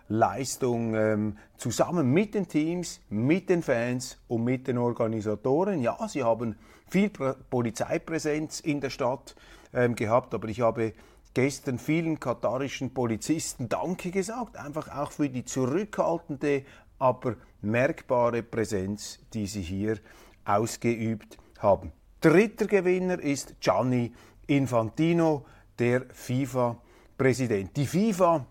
Leistung 0.07 0.95
ähm, 0.95 1.37
zusammen 1.57 2.11
mit 2.11 2.35
den 2.35 2.47
Teams, 2.47 3.01
mit 3.09 3.49
den 3.49 3.63
Fans 3.63 4.17
und 4.27 4.43
mit 4.43 4.67
den 4.67 4.77
Organisatoren. 4.77 5.81
Ja, 5.81 6.07
sie 6.07 6.23
haben 6.23 6.55
viel 6.89 7.09
Polizeipräsenz 7.09 8.59
in 8.59 8.81
der 8.81 8.89
Stadt 8.89 9.35
ähm, 9.73 9.95
gehabt, 9.95 10.33
aber 10.33 10.47
ich 10.49 10.61
habe 10.61 10.93
gestern 11.33 11.79
vielen 11.79 12.19
katarischen 12.19 12.93
Polizisten 12.93 13.69
Danke 13.69 14.11
gesagt, 14.11 14.57
einfach 14.57 14.89
auch 14.95 15.11
für 15.11 15.29
die 15.29 15.45
zurückhaltende, 15.45 16.63
aber 16.99 17.35
merkbare 17.61 18.43
Präsenz, 18.43 19.19
die 19.33 19.47
sie 19.47 19.61
hier 19.61 19.97
ausgeübt 20.45 21.37
haben. 21.59 21.91
Dritter 22.21 22.67
Gewinner 22.67 23.19
ist 23.19 23.59
Gianni 23.59 24.13
Infantino, 24.47 25.45
der 25.79 26.05
FIFA-Präsident. 26.11 27.75
Die 27.75 27.87
FIFA 27.87 28.45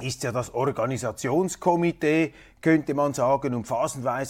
ist 0.00 0.24
ja 0.24 0.32
das 0.32 0.52
Organisationskomitee, 0.52 2.32
könnte 2.60 2.94
man 2.94 3.14
sagen, 3.14 3.54
und 3.54 3.70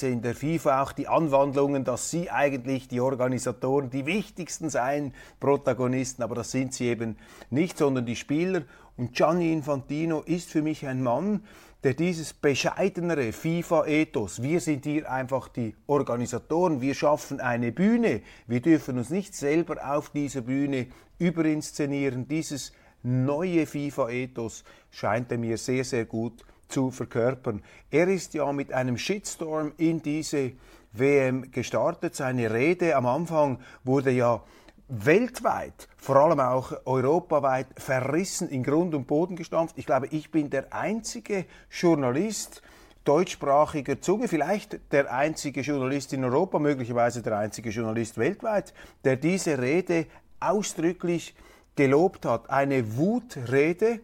in 0.03 0.23
der 0.23 0.35
FIFA 0.35 0.83
auch 0.83 0.93
die 0.93 1.09
Anwandlungen, 1.09 1.85
dass 1.85 2.11
sie 2.11 2.31
eigentlich 2.31 2.89
die 2.89 3.01
Organisatoren, 3.01 3.89
die 3.89 4.05
wichtigsten 4.05 4.69
seien, 4.69 5.15
Protagonisten, 5.41 6.23
aber 6.23 6.35
das 6.35 6.51
sind 6.51 6.75
sie 6.75 6.87
eben 6.87 7.17
nicht, 7.51 7.79
sondern 7.79 8.05
die 8.05 8.17
Spieler. 8.17 8.63
Und 8.97 9.15
Gianni 9.15 9.53
Infantino 9.53 10.21
ist 10.21 10.51
für 10.51 10.63
mich 10.63 10.87
ein 10.87 11.03
Mann, 11.03 11.45
der 11.83 11.95
dieses 11.95 12.33
bescheidenere 12.33 13.33
FIFA-Ethos, 13.33 14.43
wir 14.43 14.61
sind 14.61 14.85
hier 14.85 15.11
einfach 15.11 15.49
die 15.49 15.75
Organisatoren, 15.87 16.81
wir 16.81 16.95
schaffen 16.95 17.41
eine 17.41 17.73
Bühne, 17.73 18.23
wir 18.47 18.61
dürfen 18.61 18.97
uns 18.97 19.11
nicht 19.11 19.35
selber 19.35 19.95
auf 19.95 20.11
dieser 20.11 20.41
Bühne 20.43 20.87
überinszenieren, 21.19 22.27
dieses 22.27 22.73
neue 23.05 23.67
FIFA-Ethos 23.67 24.65
scheint 24.91 25.31
er 25.31 25.39
mir 25.39 25.57
sehr, 25.59 25.85
sehr 25.85 26.07
gut 26.07 26.45
zu 26.69 26.91
verkörpern. 26.91 27.63
Er 27.91 28.09
ist 28.09 28.35
ja 28.35 28.51
mit 28.53 28.73
einem 28.73 28.99
Shitstorm 28.99 29.73
in 29.77 30.03
diese 30.03 30.53
WM 30.93 31.51
gestartet. 31.51 32.15
Seine 32.17 32.53
Rede 32.53 32.97
am 32.97 33.07
Anfang 33.07 33.61
wurde 33.85 34.11
ja 34.11 34.43
weltweit, 34.89 35.89
vor 35.97 36.17
allem 36.17 36.41
auch 36.41 36.73
europaweit 36.85 37.67
verrissen, 37.77 38.49
in 38.49 38.63
Grund 38.63 38.95
und 38.95 39.07
Boden 39.07 39.37
gestampft. 39.37 39.77
Ich 39.79 39.87
glaube, 39.87 40.09
ich 40.09 40.31
bin 40.31 40.51
der 40.51 40.73
einzige 40.73 41.47
Journalist 41.71 42.63
deutschsprachiger 43.05 44.01
Zunge, 44.01 44.29
vielleicht 44.29 44.81
der 44.93 45.13
einzige 45.13 45.61
Journalist 45.61 46.13
in 46.13 46.25
Europa, 46.25 46.59
möglicherweise 46.59 47.23
der 47.23 47.39
einzige 47.39 47.71
Journalist 47.71 48.17
weltweit, 48.19 48.73
der 49.05 49.17
diese 49.17 49.59
Rede 49.59 50.07
ausdrücklich 50.41 51.35
gelobt 51.77 52.27
hat. 52.27 52.51
Eine 52.51 52.97
Wutrede, 52.97 54.01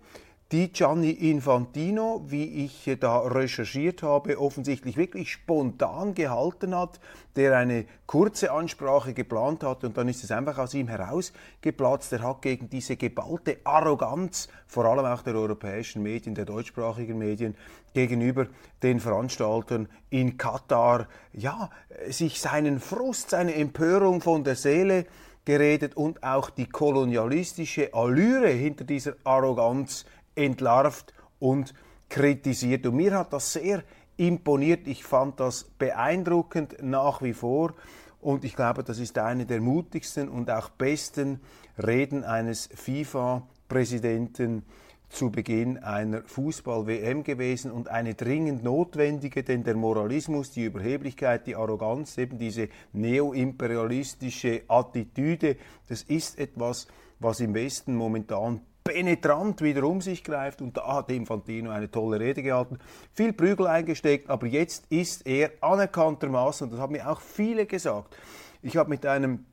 die 0.53 0.73
Gianni 0.73 1.11
Infantino, 1.11 2.25
wie 2.27 2.65
ich 2.65 2.91
da 2.99 3.21
recherchiert 3.21 4.03
habe, 4.03 4.41
offensichtlich 4.41 4.97
wirklich 4.97 5.31
spontan 5.31 6.13
gehalten 6.15 6.77
hat, 6.77 6.99
der 7.37 7.57
eine 7.57 7.85
kurze 8.07 8.51
Ansprache 8.51 9.15
geplant 9.15 9.63
hat 9.63 9.85
und 9.85 9.97
dann 9.97 10.09
ist 10.09 10.25
es 10.25 10.33
einfach 10.33 10.59
aus 10.59 10.75
ihm 10.75 10.89
herausgeplatzt. 10.89 12.13
Er 12.15 12.23
hat 12.23 12.43
gegen 12.43 12.69
diese 12.69 12.97
geballte 12.97 13.59
Arroganz, 13.63 14.49
vor 14.67 14.87
allem 14.87 15.05
auch 15.05 15.23
der 15.23 15.37
europäischen 15.37 16.03
Medien, 16.03 16.35
der 16.35 16.47
deutschsprachigen 16.47 17.17
Medien, 17.17 17.55
gegenüber 17.95 18.49
den 18.83 18.99
Veranstaltern 18.99 19.89
in 20.11 20.37
Katar, 20.37 21.07
ja, 21.33 21.71
sich 22.09 22.41
seinen 22.41 22.81
Frust, 22.81 23.31
seine 23.31 23.55
Empörung 23.55 24.21
von 24.21 24.43
der 24.43 24.57
Seele 24.57 25.07
geredet 25.45 25.97
und 25.97 26.23
auch 26.23 26.51
die 26.51 26.67
kolonialistische 26.67 27.95
Allüre 27.95 28.49
hinter 28.49 28.85
dieser 28.85 29.15
Arroganz 29.25 30.05
entlarvt 30.35 31.15
und 31.39 31.75
kritisiert. 32.09 32.87
Und 32.87 32.97
mir 32.97 33.17
hat 33.17 33.33
das 33.33 33.53
sehr 33.53 33.83
imponiert. 34.17 34.87
Ich 34.87 35.05
fand 35.05 35.41
das 35.41 35.65
beeindruckend 35.79 36.77
nach 36.83 37.23
wie 37.23 37.33
vor. 37.33 37.75
Und 38.21 38.45
ich 38.45 38.55
glaube, 38.55 38.85
das 38.85 38.99
ist 38.99 39.17
eine 39.19 39.47
der 39.47 39.61
mutigsten 39.61 40.29
und 40.29 40.51
auch 40.51 40.69
besten 40.69 41.41
Reden 41.79 42.23
eines 42.23 42.69
FIFA-Präsidenten, 42.75 44.65
zu 45.11 45.31
Beginn 45.31 45.79
einer 45.79 46.23
Fußball-WM 46.23 47.25
gewesen 47.25 47.73
und 47.73 47.89
eine 47.89 48.15
dringend 48.15 48.63
notwendige, 48.63 49.43
denn 49.43 49.65
der 49.65 49.75
Moralismus, 49.75 50.53
die 50.53 50.65
Überheblichkeit, 50.65 51.47
die 51.47 51.57
Arroganz, 51.57 52.17
eben 52.17 52.39
diese 52.39 52.69
neoimperialistische 52.93 54.63
Attitüde, 54.69 55.57
das 55.89 56.03
ist 56.05 56.39
etwas, 56.39 56.87
was 57.19 57.41
im 57.41 57.55
Westen 57.55 57.95
momentan 57.95 58.61
penetrant 58.85 59.61
wieder 59.61 59.85
um 59.85 60.01
sich 60.01 60.25
greift 60.25 60.63
und 60.63 60.77
da 60.77 60.95
hat 60.95 61.11
Infantino 61.11 61.71
eine 61.71 61.91
tolle 61.91 62.19
Rede 62.19 62.43
gehalten, 62.43 62.79
viel 63.13 63.33
Prügel 63.33 63.67
eingesteckt, 63.67 64.31
aber 64.31 64.47
jetzt 64.47 64.87
ist 64.91 65.27
er 65.27 65.51
anerkanntermaßen, 65.61 66.67
und 66.67 66.73
das 66.73 66.81
haben 66.81 66.93
mir 66.93 67.11
auch 67.11 67.21
viele 67.21 67.67
gesagt, 67.67 68.17
ich 68.63 68.77
habe 68.77 68.91
mit 68.91 69.05
einem 69.05 69.45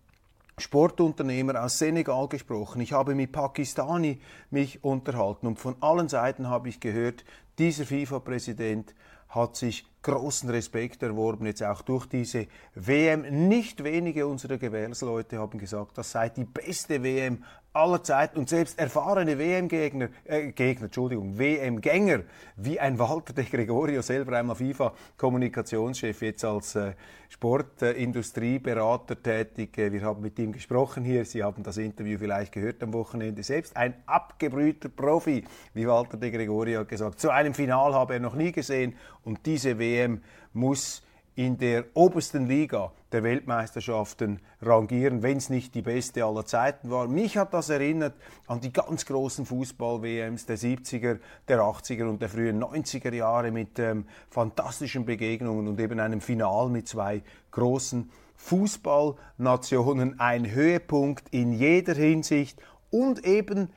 Sportunternehmer 0.59 1.63
aus 1.63 1.77
Senegal 1.77 2.27
gesprochen. 2.27 2.81
Ich 2.81 2.91
habe 2.91 3.13
mit 3.13 3.31
Pakistani 3.31 4.19
mich 4.49 4.83
unterhalten 4.83 5.45
und 5.45 5.59
von 5.59 5.75
allen 5.81 6.09
Seiten 6.09 6.49
habe 6.49 6.69
ich 6.69 6.79
gehört, 6.79 7.23
dieser 7.59 7.85
FIFA-Präsident 7.85 8.95
hat 9.29 9.55
sich 9.55 9.85
großen 10.01 10.49
Respekt 10.49 11.03
erworben, 11.03 11.45
jetzt 11.45 11.61
auch 11.61 11.83
durch 11.83 12.07
diese 12.07 12.47
WM. 12.73 13.47
Nicht 13.47 13.83
wenige 13.83 14.25
unserer 14.25 14.57
Gewährsleute 14.57 15.37
haben 15.37 15.59
gesagt, 15.59 15.95
das 15.97 16.11
sei 16.11 16.29
die 16.29 16.45
beste 16.45 17.03
WM 17.03 17.43
aller 17.77 18.03
Zeiten 18.03 18.39
und 18.39 18.49
selbst 18.49 18.79
erfahrene 18.79 19.37
WM-Gegner, 19.37 20.09
äh, 20.25 20.51
Gegner, 20.51 20.85
Entschuldigung, 20.85 21.37
WM-Gänger, 21.37 22.23
wie 22.55 22.79
ein 22.79 22.97
Walter 22.97 23.33
de 23.33 23.45
Gregorio, 23.45 24.01
selber 24.01 24.37
einmal 24.37 24.55
FIFA-Kommunikationschef, 24.55 26.21
jetzt 26.21 26.43
als 26.43 26.75
äh, 26.75 26.93
Sportindustrieberater 27.29 29.13
äh, 29.13 29.45
tätig. 29.45 29.77
wir 29.77 30.01
haben 30.01 30.21
mit 30.21 30.39
ihm 30.39 30.51
gesprochen 30.51 31.03
hier, 31.03 31.23
Sie 31.25 31.43
haben 31.43 31.63
das 31.63 31.77
Interview 31.77 32.17
vielleicht 32.17 32.51
gehört 32.51 32.81
am 32.83 32.93
Wochenende. 32.93 33.43
Selbst 33.43 33.77
ein 33.77 33.93
abgebrühter 34.05 34.89
Profi, 34.89 35.43
wie 35.73 35.87
Walter 35.87 36.17
de 36.17 36.31
Gregorio 36.31 36.79
hat 36.79 36.89
gesagt, 36.89 37.19
zu 37.19 37.29
einem 37.29 37.53
Final 37.53 37.93
habe 37.93 38.15
er 38.15 38.19
noch 38.19 38.35
nie 38.35 38.51
gesehen 38.51 38.95
und 39.23 39.45
diese 39.45 39.77
WM 39.77 40.21
muss 40.53 41.03
in 41.37 41.55
der 41.59 41.85
obersten 41.93 42.47
Liga 42.47 42.91
der 43.11 43.21
Weltmeisterschaften 43.21 44.39
rangieren, 44.59 45.21
wenn 45.21 45.37
es 45.37 45.51
nicht 45.51 45.75
die 45.75 45.83
beste 45.83 46.25
aller 46.25 46.47
Zeiten 46.47 46.89
war. 46.89 47.07
Mich 47.07 47.37
hat 47.37 47.53
das 47.53 47.69
erinnert 47.69 48.15
an 48.47 48.59
die 48.59 48.73
ganz 48.73 49.05
großen 49.05 49.45
Fußball-WMs 49.45 50.47
der 50.47 50.57
70er, 50.57 51.19
der 51.47 51.59
80er 51.59 52.09
und 52.09 52.23
der 52.23 52.29
frühen 52.29 52.61
90er 52.61 53.13
Jahre 53.13 53.51
mit 53.51 53.77
ähm, 53.77 54.05
fantastischen 54.31 55.05
Begegnungen 55.05 55.67
und 55.67 55.79
eben 55.79 55.99
einem 55.99 56.21
Final 56.21 56.69
mit 56.69 56.87
zwei 56.87 57.21
großen 57.51 58.09
Fußballnationen. 58.37 60.19
Ein 60.19 60.49
Höhepunkt 60.49 61.29
in 61.29 61.53
jeder 61.53 61.93
Hinsicht 61.93 62.59
und 62.89 63.23
eben 63.23 63.69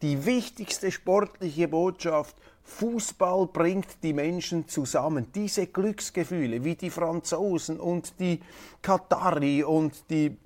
die 0.00 0.26
wichtigste 0.26 0.92
sportliche 0.92 1.66
Botschaft 1.66 2.36
Fußball 2.70 3.48
bringt 3.48 4.02
die 4.02 4.12
Menschen 4.12 4.68
zusammen. 4.68 5.32
Diese 5.34 5.66
Glücksgefühle, 5.66 6.64
wie 6.64 6.76
die 6.76 6.90
Franzosen 6.90 7.78
und 7.80 8.18
die 8.20 8.40
Katari 8.80 9.64
und 9.64 10.08
die 10.08 10.36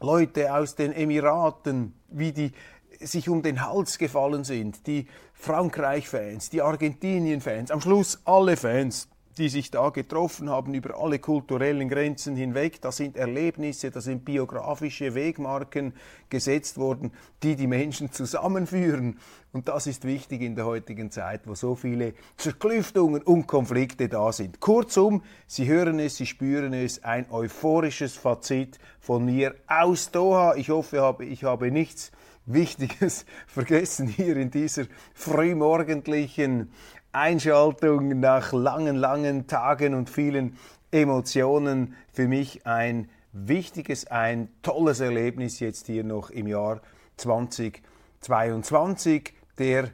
Leute 0.00 0.54
aus 0.54 0.74
den 0.74 0.92
Emiraten, 0.92 1.94
wie 2.08 2.32
die 2.32 2.52
sich 3.00 3.28
um 3.28 3.42
den 3.42 3.64
Hals 3.64 3.98
gefallen 3.98 4.44
sind, 4.44 4.86
die 4.86 5.06
Frankreich-Fans, 5.34 6.50
die 6.50 6.62
Argentinien-Fans, 6.62 7.70
am 7.70 7.80
Schluss 7.80 8.20
alle 8.24 8.56
Fans 8.56 9.08
die 9.38 9.48
sich 9.48 9.70
da 9.70 9.90
getroffen 9.90 10.50
haben 10.50 10.74
über 10.74 11.00
alle 11.00 11.18
kulturellen 11.18 11.88
Grenzen 11.88 12.36
hinweg. 12.36 12.80
Da 12.80 12.92
sind 12.92 13.16
Erlebnisse, 13.16 13.90
da 13.90 14.00
sind 14.00 14.24
biografische 14.24 15.14
Wegmarken 15.14 15.94
gesetzt 16.28 16.76
worden, 16.76 17.12
die 17.42 17.56
die 17.56 17.66
Menschen 17.66 18.12
zusammenführen. 18.12 19.18
Und 19.52 19.68
das 19.68 19.86
ist 19.86 20.04
wichtig 20.04 20.42
in 20.42 20.56
der 20.56 20.66
heutigen 20.66 21.10
Zeit, 21.10 21.46
wo 21.46 21.54
so 21.54 21.74
viele 21.74 22.14
Zerklüftungen 22.36 23.22
und 23.22 23.46
Konflikte 23.46 24.08
da 24.08 24.32
sind. 24.32 24.60
Kurzum, 24.60 25.22
Sie 25.46 25.66
hören 25.66 25.98
es, 26.00 26.16
Sie 26.16 26.26
spüren 26.26 26.74
es, 26.74 27.04
ein 27.04 27.30
euphorisches 27.30 28.16
Fazit 28.16 28.78
von 29.00 29.24
mir 29.24 29.54
aus 29.66 30.10
Doha. 30.10 30.56
Ich 30.56 30.68
hoffe, 30.70 31.24
ich 31.24 31.44
habe 31.44 31.70
nichts 31.70 32.12
Wichtiges 32.48 33.26
vergessen 33.46 34.08
hier 34.08 34.36
in 34.36 34.50
dieser 34.50 34.84
frühmorgendlichen 35.14 36.72
Einschaltung 37.18 38.20
nach 38.20 38.52
langen, 38.52 38.94
langen 38.94 39.48
Tagen 39.48 39.94
und 39.94 40.08
vielen 40.08 40.56
Emotionen. 40.92 41.96
Für 42.12 42.28
mich 42.28 42.64
ein 42.64 43.08
wichtiges, 43.32 44.06
ein 44.06 44.48
tolles 44.62 45.00
Erlebnis 45.00 45.58
jetzt 45.58 45.86
hier 45.86 46.04
noch 46.04 46.30
im 46.30 46.46
Jahr 46.46 46.80
2022, 47.16 49.34
der 49.58 49.90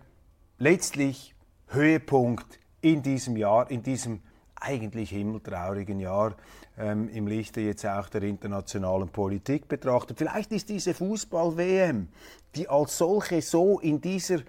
letztlich 0.59 1.35
Höhepunkt 1.69 2.61
in 2.83 3.03
diesem 3.03 3.39
Jahr, 3.39 3.71
in 3.71 3.83
diesem 3.83 4.21
eigentlich 4.61 5.09
himmeltraurigen 5.09 6.01
Jahr 6.01 6.37
ähm, 6.79 7.09
im 7.09 7.27
Lichte 7.27 7.63
jetzt 7.63 7.87
auch 7.87 8.11
der 8.11 8.25
internationalen 8.25 9.09
Politik 9.09 9.67
betrachtet. 9.67 10.19
Vielleicht 10.19 10.53
ist 10.53 10.69
diese 10.69 10.93
Fußball-WM, 10.93 12.09
die 12.55 12.69
als 12.69 12.99
solche 12.99 13.41
so 13.41 13.81
in 13.81 14.03
dieser 14.03 14.41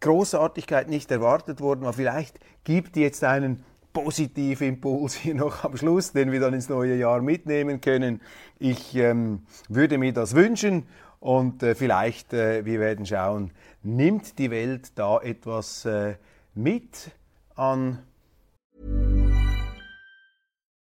Großartigkeit 0.00 0.88
nicht 0.88 1.10
erwartet 1.10 1.60
worden 1.60 1.82
war. 1.82 1.92
Vielleicht 1.92 2.38
gibt 2.64 2.96
jetzt 2.96 3.24
einen 3.24 3.64
positiven 3.92 4.68
Impuls 4.68 5.14
hier 5.14 5.34
noch 5.34 5.64
am 5.64 5.76
Schluss, 5.76 6.12
den 6.12 6.30
wir 6.30 6.40
dann 6.40 6.54
ins 6.54 6.68
neue 6.68 6.96
Jahr 6.96 7.22
mitnehmen 7.22 7.80
können. 7.80 8.20
Ich 8.58 8.94
ähm, 8.94 9.46
würde 9.68 9.96
mir 9.98 10.12
das 10.12 10.34
wünschen 10.34 10.86
und 11.20 11.62
äh, 11.62 11.74
vielleicht, 11.74 12.32
äh, 12.34 12.64
wir 12.64 12.78
werden 12.78 13.06
schauen, 13.06 13.52
nimmt 13.82 14.38
die 14.38 14.50
Welt 14.50 14.92
da 14.96 15.18
etwas 15.20 15.84
äh, 15.86 16.16
mit 16.54 17.10
an. 17.54 18.02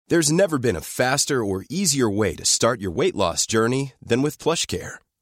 There's 0.09 0.31
never 0.31 0.59
been 0.59 0.77
a 0.77 0.81
faster 0.81 1.43
or 1.43 1.65
easier 1.71 2.09
way 2.11 2.35
to 2.35 2.45
start 2.45 2.81
your 2.83 2.95
weight 2.95 3.15
loss 3.15 3.47
journey 3.47 3.93
than 4.05 4.23
with 4.23 4.39
PlushCare. 4.39 4.99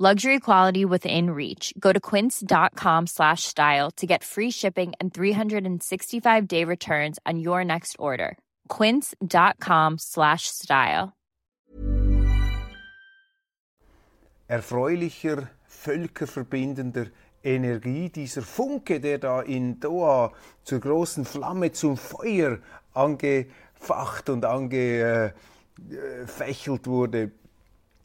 Luxury 0.00 0.40
quality 0.40 0.84
within 0.84 1.30
reach. 1.30 1.72
Go 1.78 1.92
to 1.92 2.00
quince.com 2.00 3.06
slash 3.06 3.44
style 3.44 3.92
to 3.92 4.08
get 4.08 4.24
free 4.24 4.50
shipping 4.50 4.92
and 4.98 5.14
365 5.14 6.48
day 6.48 6.64
returns 6.64 7.20
on 7.24 7.38
your 7.38 7.64
next 7.64 7.94
order. 8.00 8.36
Quince.com 8.66 9.98
slash 9.98 10.48
style. 10.48 11.12
Erfreulicher, 14.48 15.48
völkerverbindender 15.68 17.12
Energie, 17.44 18.08
dieser 18.10 18.42
Funke, 18.42 18.98
der 18.98 19.18
da 19.18 19.42
in 19.42 19.78
Doha 19.78 20.32
zur 20.64 20.80
großen 20.80 21.24
Flamme, 21.24 21.70
zum 21.70 21.96
Feuer 21.96 22.58
angefacht 22.94 24.28
und 24.28 24.44
angefächelt 24.44 25.36
äh, 25.88 26.82
äh, 26.82 26.86
wurde 26.86 27.30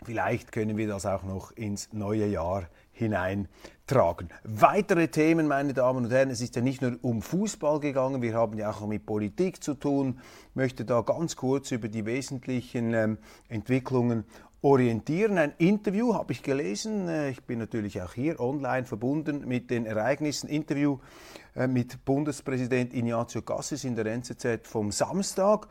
Vielleicht 0.04 0.52
können 0.54 0.78
wir 0.78 0.88
das 0.88 1.06
auch 1.06 1.24
noch 1.24 1.52
ins 1.52 1.92
neue 1.92 2.26
Jahr 2.26 2.70
hineintragen. 2.92 4.30
Weitere 4.44 5.10
Themen, 5.10 5.48
meine 5.48 5.74
Damen 5.74 6.06
und 6.06 6.12
Herren, 6.12 6.30
es 6.30 6.40
ist 6.40 6.56
ja 6.56 6.62
nicht 6.62 6.82
nur 6.82 6.98
um 7.02 7.22
Fußball 7.22 7.80
gegangen, 7.82 8.22
wir 8.22 8.34
haben 8.34 8.58
ja 8.58 8.72
auch 8.72 8.86
mit 8.88 9.06
Politik 9.06 9.62
zu 9.62 9.74
tun. 9.74 10.20
Ich 10.50 10.56
möchte 10.56 10.86
da 10.86 11.02
ganz 11.02 11.36
kurz 11.36 11.72
über 11.72 11.90
die 11.90 12.06
wesentlichen 12.06 12.94
ähm, 12.94 13.18
Entwicklungen 13.50 14.24
orientieren. 14.62 15.38
Ein 15.38 15.54
Interview 15.58 16.14
habe 16.14 16.34
ich 16.34 16.44
gelesen. 16.44 17.08
Äh, 17.08 17.30
ich 17.32 17.44
bin 17.44 17.60
natürlich 17.60 18.02
auch 18.02 18.14
hier 18.14 18.40
online 18.40 18.86
verbunden 18.86 19.48
mit 19.48 19.70
den 19.70 19.86
Ereignissen. 19.86 20.50
Interview 20.50 21.00
äh, 21.56 21.68
mit 21.68 22.04
Bundespräsident 22.06 22.94
Ignazio 22.94 23.42
Cassis 23.42 23.84
in 23.84 23.96
der 23.96 24.06
NZZ 24.08 24.68
vom 24.68 24.92
Samstag. 24.92 25.68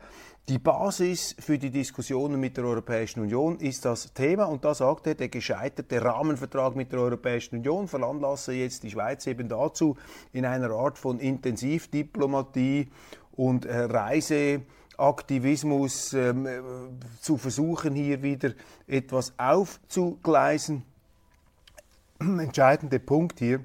Die 0.49 0.57
Basis 0.57 1.35
für 1.37 1.59
die 1.59 1.69
Diskussionen 1.69 2.39
mit 2.39 2.57
der 2.57 2.63
Europäischen 2.63 3.19
Union 3.19 3.59
ist 3.59 3.85
das 3.85 4.11
Thema 4.15 4.45
und 4.45 4.65
da 4.65 4.73
sagt 4.73 5.05
er, 5.05 5.13
der 5.13 5.29
gescheiterte 5.29 6.03
Rahmenvertrag 6.03 6.75
mit 6.75 6.91
der 6.91 7.01
Europäischen 7.01 7.57
Union 7.57 7.87
veranlasse 7.87 8.53
jetzt 8.53 8.81
die 8.81 8.89
Schweiz 8.89 9.27
eben 9.27 9.47
dazu, 9.47 9.95
in 10.33 10.47
einer 10.47 10.71
Art 10.71 10.97
von 10.97 11.19
Intensivdiplomatie 11.19 12.87
und 13.33 13.67
äh, 13.67 13.81
Reiseaktivismus 13.81 16.13
ähm, 16.13 16.47
äh, 16.47 16.61
zu 17.21 17.37
versuchen, 17.37 17.93
hier 17.93 18.23
wieder 18.23 18.53
etwas 18.87 19.33
aufzugleisen. 19.37 20.81
Entscheidende 22.19 22.99
Punkt 22.99 23.37
hier 23.37 23.59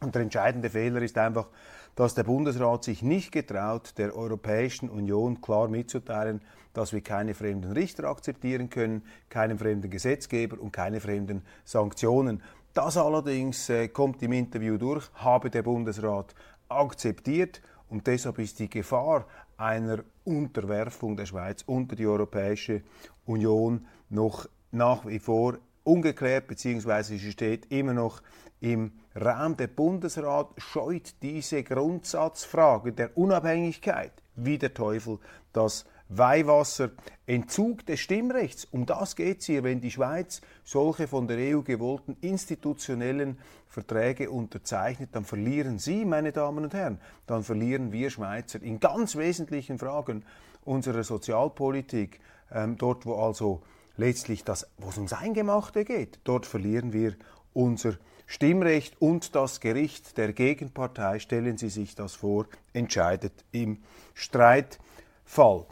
und 0.00 0.14
der 0.14 0.22
entscheidende 0.22 0.70
Fehler 0.70 1.02
ist 1.02 1.18
einfach, 1.18 1.48
dass 1.94 2.14
der 2.14 2.24
Bundesrat 2.24 2.84
sich 2.84 3.02
nicht 3.02 3.32
getraut, 3.32 3.94
der 3.98 4.16
Europäischen 4.16 4.88
Union 4.88 5.40
klar 5.40 5.68
mitzuteilen, 5.68 6.40
dass 6.72 6.92
wir 6.92 7.00
keine 7.00 7.34
fremden 7.34 7.72
Richter 7.72 8.04
akzeptieren 8.04 8.68
können, 8.68 9.02
keinen 9.28 9.58
fremden 9.58 9.90
Gesetzgeber 9.90 10.60
und 10.60 10.72
keine 10.72 11.00
fremden 11.00 11.42
Sanktionen. 11.64 12.42
Das 12.72 12.96
allerdings 12.96 13.68
äh, 13.68 13.88
kommt 13.88 14.22
im 14.22 14.32
Interview 14.32 14.76
durch, 14.76 15.08
habe 15.14 15.50
der 15.50 15.62
Bundesrat 15.62 16.34
akzeptiert 16.68 17.62
und 17.88 18.06
deshalb 18.08 18.40
ist 18.40 18.58
die 18.58 18.68
Gefahr 18.68 19.26
einer 19.56 20.02
Unterwerfung 20.24 21.16
der 21.16 21.26
Schweiz 21.26 21.62
unter 21.66 21.94
die 21.94 22.06
Europäische 22.06 22.82
Union 23.24 23.86
noch 24.10 24.48
nach 24.72 25.06
wie 25.06 25.20
vor 25.20 25.58
ungeklärt, 25.84 26.46
beziehungsweise 26.46 27.16
sie 27.16 27.32
steht 27.32 27.70
immer 27.70 27.92
noch 27.92 28.22
im 28.60 28.92
Raum. 29.14 29.56
Der 29.56 29.68
Bundesrat 29.68 30.48
scheut 30.58 31.14
diese 31.22 31.62
Grundsatzfrage 31.62 32.92
der 32.92 33.16
Unabhängigkeit 33.16 34.12
wie 34.36 34.58
der 34.58 34.74
Teufel 34.74 35.18
das 35.52 35.84
Weihwasser, 36.08 36.90
Entzug 37.26 37.86
des 37.86 38.00
Stimmrechts. 38.00 38.66
Um 38.66 38.84
das 38.84 39.16
geht 39.16 39.40
es 39.40 39.46
hier, 39.46 39.64
wenn 39.64 39.80
die 39.80 39.90
Schweiz 39.90 40.42
solche 40.62 41.08
von 41.08 41.26
der 41.26 41.38
EU 41.38 41.62
gewollten 41.62 42.16
institutionellen 42.20 43.38
Verträge 43.68 44.30
unterzeichnet, 44.30 45.10
dann 45.12 45.24
verlieren 45.24 45.78
Sie, 45.78 46.04
meine 46.04 46.32
Damen 46.32 46.64
und 46.64 46.74
Herren, 46.74 47.00
dann 47.26 47.42
verlieren 47.42 47.90
wir 47.90 48.10
Schweizer 48.10 48.62
in 48.62 48.80
ganz 48.80 49.16
wesentlichen 49.16 49.78
Fragen 49.78 50.24
unserer 50.64 51.04
Sozialpolitik, 51.04 52.20
ähm, 52.52 52.76
dort 52.76 53.06
wo 53.06 53.14
also 53.16 53.62
letztlich 53.96 54.44
das, 54.44 54.66
wo 54.78 54.88
es 54.88 54.96
ums 54.96 55.12
Eingemachte 55.12 55.84
geht, 55.84 56.20
dort 56.24 56.46
verlieren 56.46 56.92
wir 56.92 57.14
unser 57.52 57.96
Stimmrecht 58.26 59.00
und 59.00 59.34
das 59.34 59.60
Gericht 59.60 60.16
der 60.16 60.32
Gegenpartei, 60.32 61.18
stellen 61.18 61.58
Sie 61.58 61.68
sich 61.68 61.94
das 61.94 62.14
vor, 62.14 62.46
entscheidet 62.72 63.44
im 63.52 63.82
Streitfall. 64.14 65.66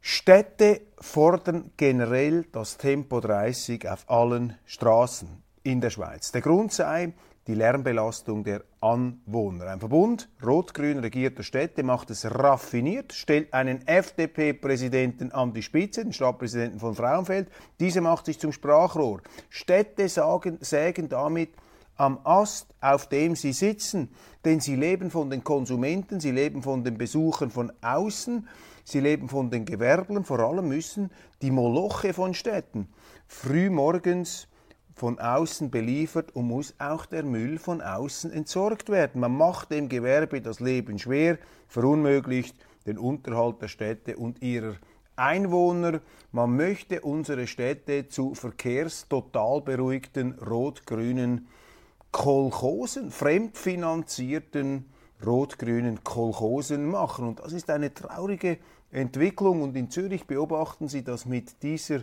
Städte 0.00 0.80
fordern 1.00 1.70
generell 1.76 2.44
das 2.52 2.78
Tempo 2.78 3.20
30 3.20 3.88
auf 3.88 4.08
allen 4.08 4.56
Straßen 4.64 5.42
in 5.62 5.80
der 5.80 5.90
Schweiz. 5.90 6.32
Der 6.32 6.40
Grund 6.40 6.72
sei, 6.72 7.12
die 7.48 7.54
Lärmbelastung 7.54 8.44
der 8.44 8.62
Anwohner. 8.82 9.68
Ein 9.68 9.80
Verbund 9.80 10.28
rot-grün 10.44 10.98
regierter 10.98 11.42
Städte 11.42 11.82
macht 11.82 12.10
es 12.10 12.26
raffiniert, 12.26 13.14
stellt 13.14 13.54
einen 13.54 13.88
FDP-Präsidenten 13.88 15.32
an 15.32 15.54
die 15.54 15.62
Spitze, 15.62 16.04
den 16.04 16.12
Stadtpräsidenten 16.12 16.78
von 16.78 16.94
Frauenfeld. 16.94 17.48
Dieser 17.80 18.02
macht 18.02 18.26
sich 18.26 18.38
zum 18.38 18.52
Sprachrohr. 18.52 19.22
Städte 19.48 20.10
sagen, 20.10 20.58
sägen 20.60 21.08
damit 21.08 21.48
am 21.96 22.20
Ast, 22.22 22.66
auf 22.82 23.08
dem 23.08 23.34
sie 23.34 23.54
sitzen, 23.54 24.10
denn 24.44 24.60
sie 24.60 24.76
leben 24.76 25.10
von 25.10 25.30
den 25.30 25.42
Konsumenten, 25.42 26.20
sie 26.20 26.30
leben 26.30 26.62
von 26.62 26.84
den 26.84 26.98
Besuchern 26.98 27.50
von 27.50 27.72
außen, 27.80 28.46
sie 28.84 29.00
leben 29.00 29.28
von 29.30 29.50
den 29.50 29.64
Gewerblern, 29.64 30.22
vor 30.22 30.38
allem 30.38 30.68
müssen 30.68 31.10
die 31.40 31.50
Moloche 31.50 32.12
von 32.12 32.34
Städten 32.34 32.88
früh 33.28 33.68
morgens 33.68 34.47
von 34.98 35.18
außen 35.18 35.70
beliefert 35.70 36.34
und 36.34 36.46
muss 36.46 36.74
auch 36.78 37.06
der 37.06 37.22
Müll 37.22 37.58
von 37.58 37.80
außen 37.80 38.32
entsorgt 38.32 38.90
werden. 38.90 39.20
Man 39.20 39.36
macht 39.36 39.70
dem 39.70 39.88
Gewerbe 39.88 40.40
das 40.40 40.60
Leben 40.60 40.98
schwer, 40.98 41.38
verunmöglicht 41.68 42.56
den 42.86 42.98
Unterhalt 42.98 43.62
der 43.62 43.68
Städte 43.68 44.16
und 44.16 44.42
ihrer 44.42 44.74
Einwohner. 45.14 46.00
Man 46.32 46.56
möchte 46.56 47.00
unsere 47.02 47.46
Städte 47.46 48.08
zu 48.08 48.34
verkehrstotal 48.34 49.60
beruhigten 49.60 50.32
rot-grünen 50.34 51.48
Kolchosen, 52.10 53.10
fremdfinanzierten 53.10 54.86
rot-grünen 55.24 56.02
Kolchosen 56.04 56.86
machen. 56.86 57.28
Und 57.28 57.40
das 57.40 57.52
ist 57.52 57.70
eine 57.70 57.92
traurige 57.92 58.58
Entwicklung. 58.90 59.62
Und 59.62 59.76
in 59.76 59.90
Zürich 59.90 60.26
beobachten 60.26 60.88
Sie 60.88 61.04
das 61.04 61.26
mit 61.26 61.62
dieser 61.62 62.00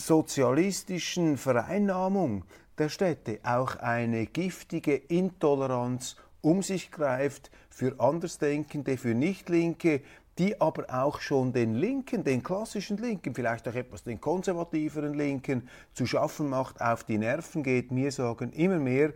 sozialistischen 0.00 1.36
Vereinnahmung 1.36 2.44
der 2.78 2.88
Städte 2.88 3.38
auch 3.44 3.76
eine 3.76 4.26
giftige 4.26 4.96
Intoleranz 4.96 6.16
um 6.40 6.62
sich 6.62 6.90
greift 6.90 7.50
für 7.68 8.00
Andersdenkende, 8.00 8.96
für 8.96 9.14
Nichtlinke, 9.14 10.00
die 10.38 10.58
aber 10.60 10.86
auch 10.88 11.20
schon 11.20 11.52
den 11.52 11.74
Linken, 11.74 12.24
den 12.24 12.42
klassischen 12.42 12.96
Linken, 12.96 13.34
vielleicht 13.34 13.68
auch 13.68 13.74
etwas 13.74 14.04
den 14.04 14.20
konservativeren 14.20 15.12
Linken 15.12 15.68
zu 15.92 16.06
schaffen 16.06 16.48
macht, 16.48 16.80
auf 16.80 17.04
die 17.04 17.18
Nerven 17.18 17.62
geht. 17.62 17.92
Mir 17.92 18.10
sagen 18.10 18.52
immer 18.52 18.78
mehr 18.78 19.12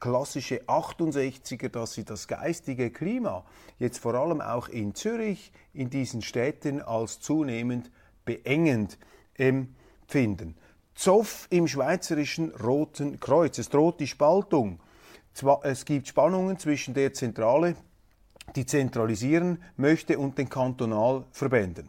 klassische 0.00 0.62
68er, 0.62 1.68
dass 1.68 1.92
sie 1.92 2.04
das 2.04 2.26
geistige 2.26 2.90
Klima 2.90 3.44
jetzt 3.78 3.98
vor 3.98 4.14
allem 4.14 4.40
auch 4.40 4.68
in 4.68 4.94
Zürich, 4.94 5.52
in 5.74 5.90
diesen 5.90 6.22
Städten 6.22 6.80
als 6.80 7.20
zunehmend 7.20 7.90
beengend 8.24 8.98
empfinden. 10.02 10.56
Zoff 10.94 11.46
im 11.50 11.66
Schweizerischen 11.66 12.50
Roten 12.50 13.18
Kreuz. 13.18 13.58
Es 13.58 13.68
droht 13.68 13.98
die 14.00 14.06
Spaltung. 14.06 14.78
Es 15.62 15.84
gibt 15.84 16.08
Spannungen 16.08 16.58
zwischen 16.58 16.92
der 16.92 17.14
Zentrale, 17.14 17.76
die 18.54 18.66
zentralisieren 18.66 19.62
möchte, 19.76 20.18
und 20.18 20.36
den 20.36 20.48
Kantonalverbänden. 20.48 21.88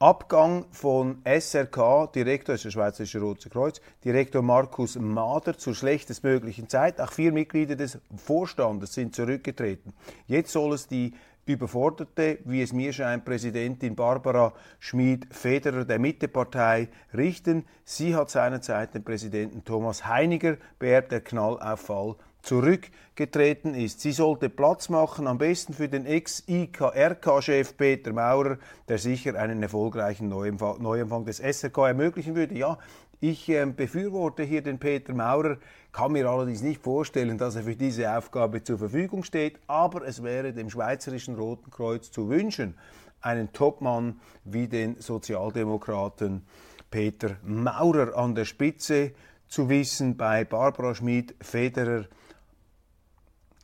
Abgang 0.00 0.64
von 0.70 1.20
SRK, 1.24 2.06
Direktor 2.14 2.56
des 2.56 2.72
Schweizerischen 2.72 3.20
Roten 3.20 3.50
Kreuz, 3.50 3.82
Direktor 4.02 4.40
Markus 4.40 4.96
Mader 4.96 5.58
zur 5.58 5.74
schlechtestmöglichen 5.74 6.70
Zeit. 6.70 7.00
Auch 7.00 7.12
vier 7.12 7.32
Mitglieder 7.32 7.76
des 7.76 7.98
Vorstandes 8.16 8.94
sind 8.94 9.14
zurückgetreten. 9.14 9.92
Jetzt 10.26 10.52
soll 10.52 10.72
es 10.72 10.88
die 10.88 11.12
überforderte, 11.52 12.38
wie 12.44 12.62
es 12.62 12.72
mir 12.72 12.92
scheint, 12.92 13.24
Präsidentin 13.24 13.96
Barbara 13.96 14.52
Schmid-Federer 14.78 15.84
der 15.84 15.98
Mittepartei 15.98 16.88
richten. 17.14 17.64
Sie 17.84 18.14
hat 18.14 18.30
seinerzeit 18.30 18.94
den 18.94 19.04
Präsidenten 19.04 19.64
Thomas 19.64 20.06
Heiniger 20.06 20.56
beerbt, 20.78 21.12
der 21.12 21.20
Knallauffall 21.20 22.16
zurückgetreten 22.42 23.74
ist. 23.74 24.00
Sie 24.00 24.12
sollte 24.12 24.48
Platz 24.48 24.88
machen, 24.88 25.26
am 25.26 25.36
besten 25.36 25.74
für 25.74 25.88
den 25.88 26.06
Ex-IKRK-Chef 26.06 27.76
Peter 27.76 28.14
Maurer, 28.14 28.56
der 28.88 28.96
sicher 28.96 29.34
einen 29.34 29.62
erfolgreichen 29.62 30.28
Neuempfang 30.28 31.26
des 31.26 31.36
SRK 31.36 31.88
ermöglichen 31.88 32.34
würde. 32.34 32.56
Ja, 32.56 32.78
ich 33.20 33.48
äh, 33.48 33.66
befürworte 33.66 34.42
hier 34.42 34.62
den 34.62 34.78
Peter 34.78 35.12
Maurer, 35.12 35.58
kann 35.92 36.12
mir 36.12 36.28
allerdings 36.28 36.62
nicht 36.62 36.82
vorstellen, 36.82 37.36
dass 37.36 37.56
er 37.56 37.64
für 37.64 37.76
diese 37.76 38.16
Aufgabe 38.16 38.62
zur 38.62 38.78
Verfügung 38.78 39.24
steht, 39.24 39.58
aber 39.66 40.06
es 40.06 40.22
wäre 40.22 40.52
dem 40.52 40.70
Schweizerischen 40.70 41.36
Roten 41.36 41.70
Kreuz 41.70 42.10
zu 42.10 42.28
wünschen, 42.28 42.74
einen 43.20 43.52
Topmann 43.52 44.20
wie 44.44 44.68
den 44.68 44.96
Sozialdemokraten 44.96 46.42
Peter 46.90 47.36
Maurer 47.42 48.16
an 48.16 48.34
der 48.34 48.46
Spitze 48.46 49.12
zu 49.48 49.68
wissen. 49.68 50.16
Bei 50.16 50.44
Barbara 50.44 50.94
Schmid-Federer 50.94 52.06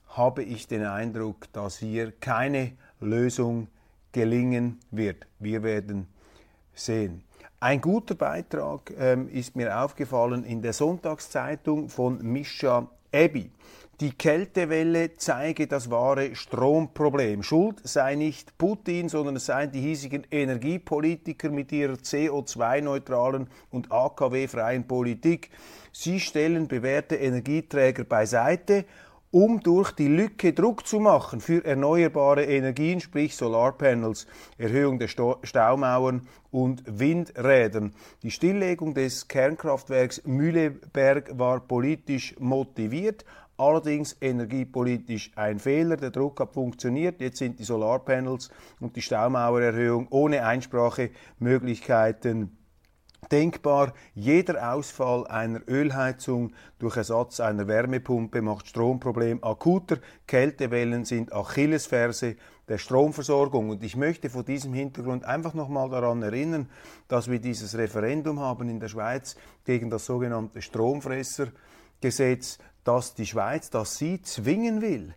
habe 0.08 0.42
ich 0.42 0.66
den 0.66 0.84
Eindruck, 0.84 1.52
dass 1.52 1.78
hier 1.78 2.12
keine 2.12 2.72
Lösung 3.00 3.68
gelingen 4.12 4.80
wird. 4.90 5.26
Wir 5.38 5.62
werden 5.62 6.08
sehen. 6.74 7.22
Ein 7.58 7.80
guter 7.80 8.14
Beitrag 8.14 8.92
ähm, 8.98 9.30
ist 9.30 9.56
mir 9.56 9.82
aufgefallen 9.82 10.44
in 10.44 10.60
der 10.60 10.74
Sonntagszeitung 10.74 11.88
von 11.88 12.22
Mischa 12.22 12.86
Ebi. 13.10 13.50
Die 14.00 14.10
Kältewelle 14.10 15.16
zeige 15.16 15.66
das 15.66 15.90
wahre 15.90 16.34
Stromproblem. 16.34 17.42
Schuld 17.42 17.80
sei 17.82 18.14
nicht 18.14 18.58
Putin, 18.58 19.08
sondern 19.08 19.36
es 19.36 19.46
seien 19.46 19.72
die 19.72 19.80
hiesigen 19.80 20.26
Energiepolitiker 20.30 21.48
mit 21.48 21.72
ihrer 21.72 21.94
CO2-neutralen 21.94 23.48
und 23.70 23.90
AKW-freien 23.90 24.86
Politik. 24.86 25.48
Sie 25.92 26.20
stellen 26.20 26.68
bewährte 26.68 27.16
Energieträger 27.16 28.04
beiseite 28.04 28.84
um 29.30 29.60
durch 29.60 29.92
die 29.92 30.08
Lücke 30.08 30.52
Druck 30.52 30.86
zu 30.86 31.00
machen 31.00 31.40
für 31.40 31.64
erneuerbare 31.64 32.44
Energien, 32.44 33.00
sprich 33.00 33.34
Solarpanels, 33.36 34.26
Erhöhung 34.58 34.98
der 34.98 35.08
Staumauern 35.08 36.28
und 36.50 36.82
Windrädern. 36.86 37.94
Die 38.22 38.30
Stilllegung 38.30 38.94
des 38.94 39.28
Kernkraftwerks 39.28 40.22
Mühleberg 40.24 41.38
war 41.38 41.60
politisch 41.60 42.34
motiviert, 42.38 43.24
allerdings 43.56 44.16
energiepolitisch 44.20 45.32
ein 45.36 45.58
Fehler. 45.58 45.96
Der 45.96 46.10
Druck 46.10 46.40
hat 46.40 46.52
funktioniert, 46.54 47.20
jetzt 47.20 47.38
sind 47.38 47.58
die 47.58 47.64
Solarpanels 47.64 48.50
und 48.80 48.96
die 48.96 49.02
Staumauererhöhung 49.02 50.06
ohne 50.10 50.46
Einsprachemöglichkeiten 50.46 52.56
denkbar. 53.30 53.92
Jeder 54.14 54.72
Ausfall 54.72 55.26
einer 55.26 55.60
Ölheizung 55.68 56.52
durch 56.78 56.96
Ersatz 56.96 57.40
einer 57.40 57.66
Wärmepumpe 57.66 58.42
macht 58.42 58.68
Stromproblem 58.68 59.42
akuter. 59.42 59.98
Kältewellen 60.26 61.04
sind 61.04 61.32
Achillesferse 61.32 62.36
der 62.68 62.78
Stromversorgung. 62.78 63.70
Und 63.70 63.82
ich 63.82 63.96
möchte 63.96 64.30
vor 64.30 64.42
diesem 64.42 64.72
Hintergrund 64.74 65.24
einfach 65.24 65.54
nochmal 65.54 65.88
daran 65.90 66.22
erinnern, 66.22 66.68
dass 67.08 67.30
wir 67.30 67.38
dieses 67.38 67.76
Referendum 67.76 68.40
haben 68.40 68.68
in 68.68 68.80
der 68.80 68.88
Schweiz 68.88 69.36
gegen 69.64 69.90
das 69.90 70.06
sogenannte 70.06 70.62
Stromfressergesetz, 70.62 72.58
dass 72.84 73.14
die 73.14 73.26
Schweiz, 73.26 73.70
das 73.70 73.96
sie 73.96 74.20
zwingen 74.22 74.80
will, 74.80 75.14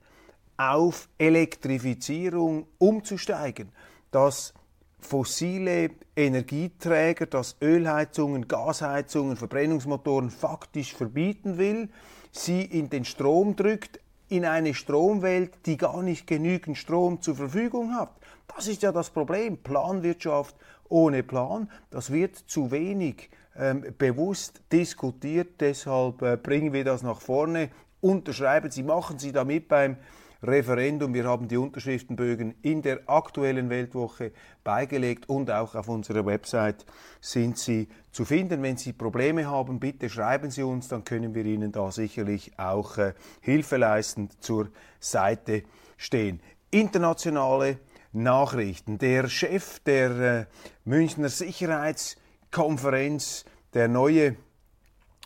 auf 0.57 1.07
Elektrifizierung 1.17 2.67
umzusteigen, 2.77 3.71
dass 4.12 4.53
fossile 4.99 5.91
Energieträger, 6.15 7.25
dass 7.25 7.55
Ölheizungen, 7.62 8.47
Gasheizungen, 8.47 9.38
Verbrennungsmotoren 9.38 10.29
faktisch 10.29 10.93
verbieten 10.93 11.57
will, 11.57 11.89
sie 12.31 12.62
in 12.62 12.89
den 12.89 13.05
Strom 13.05 13.55
drückt, 13.55 13.99
in 14.27 14.45
eine 14.45 14.73
Stromwelt, 14.73 15.65
die 15.65 15.77
gar 15.77 16.03
nicht 16.03 16.27
genügend 16.27 16.77
Strom 16.77 17.21
zur 17.21 17.35
Verfügung 17.35 17.95
hat. 17.95 18.12
Das 18.55 18.67
ist 18.67 18.83
ja 18.83 18.91
das 18.91 19.09
Problem. 19.09 19.57
Planwirtschaft 19.57 20.55
ohne 20.88 21.23
Plan, 21.23 21.69
das 21.89 22.12
wird 22.12 22.35
zu 22.35 22.71
wenig 22.71 23.29
ähm, 23.55 23.85
bewusst 23.97 24.62
diskutiert. 24.71 25.59
Deshalb 25.62 26.21
äh, 26.21 26.38
bringen 26.38 26.73
wir 26.73 26.83
das 26.83 27.03
nach 27.03 27.21
vorne. 27.21 27.69
Unterschreiben 28.01 28.71
Sie, 28.71 28.83
machen 28.83 29.19
Sie 29.19 29.31
damit 29.31 29.67
beim 29.67 29.97
Referendum. 30.41 31.13
Wir 31.13 31.25
haben 31.25 31.47
die 31.47 31.58
Unterschriftenbögen 31.58 32.56
in 32.62 32.82
der 32.82 33.02
aktuellen 33.08 33.69
Weltwoche 33.69 34.32
beigelegt 34.63 35.30
und 35.30 35.52
auch 35.52 35.75
auf 35.75 35.89
unserer 35.89 36.25
Website 36.25 36.86
sind 37.19 37.58
sie 37.58 37.89
zu 38.12 38.23
finden. 38.25 38.63
Wenn 38.63 38.78
Sie 38.78 38.93
Probleme 38.93 39.47
haben, 39.47 39.80
bitte 39.80 40.10
schreiben 40.10 40.49
Sie 40.52 40.63
uns, 40.63 40.88
dann 40.88 41.04
können 41.04 41.36
wir 41.36 41.45
Ihnen 41.45 41.71
da 41.71 41.91
sicherlich 41.91 42.58
auch 42.58 42.97
äh, 42.97 43.13
hilfeleistend 43.41 44.43
zur 44.43 44.69
Seite 44.99 45.62
stehen. 45.97 46.41
Internationale 46.71 47.78
Nachrichten. 48.12 48.97
Der 48.97 49.28
Chef 49.28 49.78
der 49.80 50.19
äh, 50.19 50.47
Münchner 50.86 51.30
Sicherheitskonferenz, 51.30 53.45
der 53.73 53.88
neue 53.88 54.36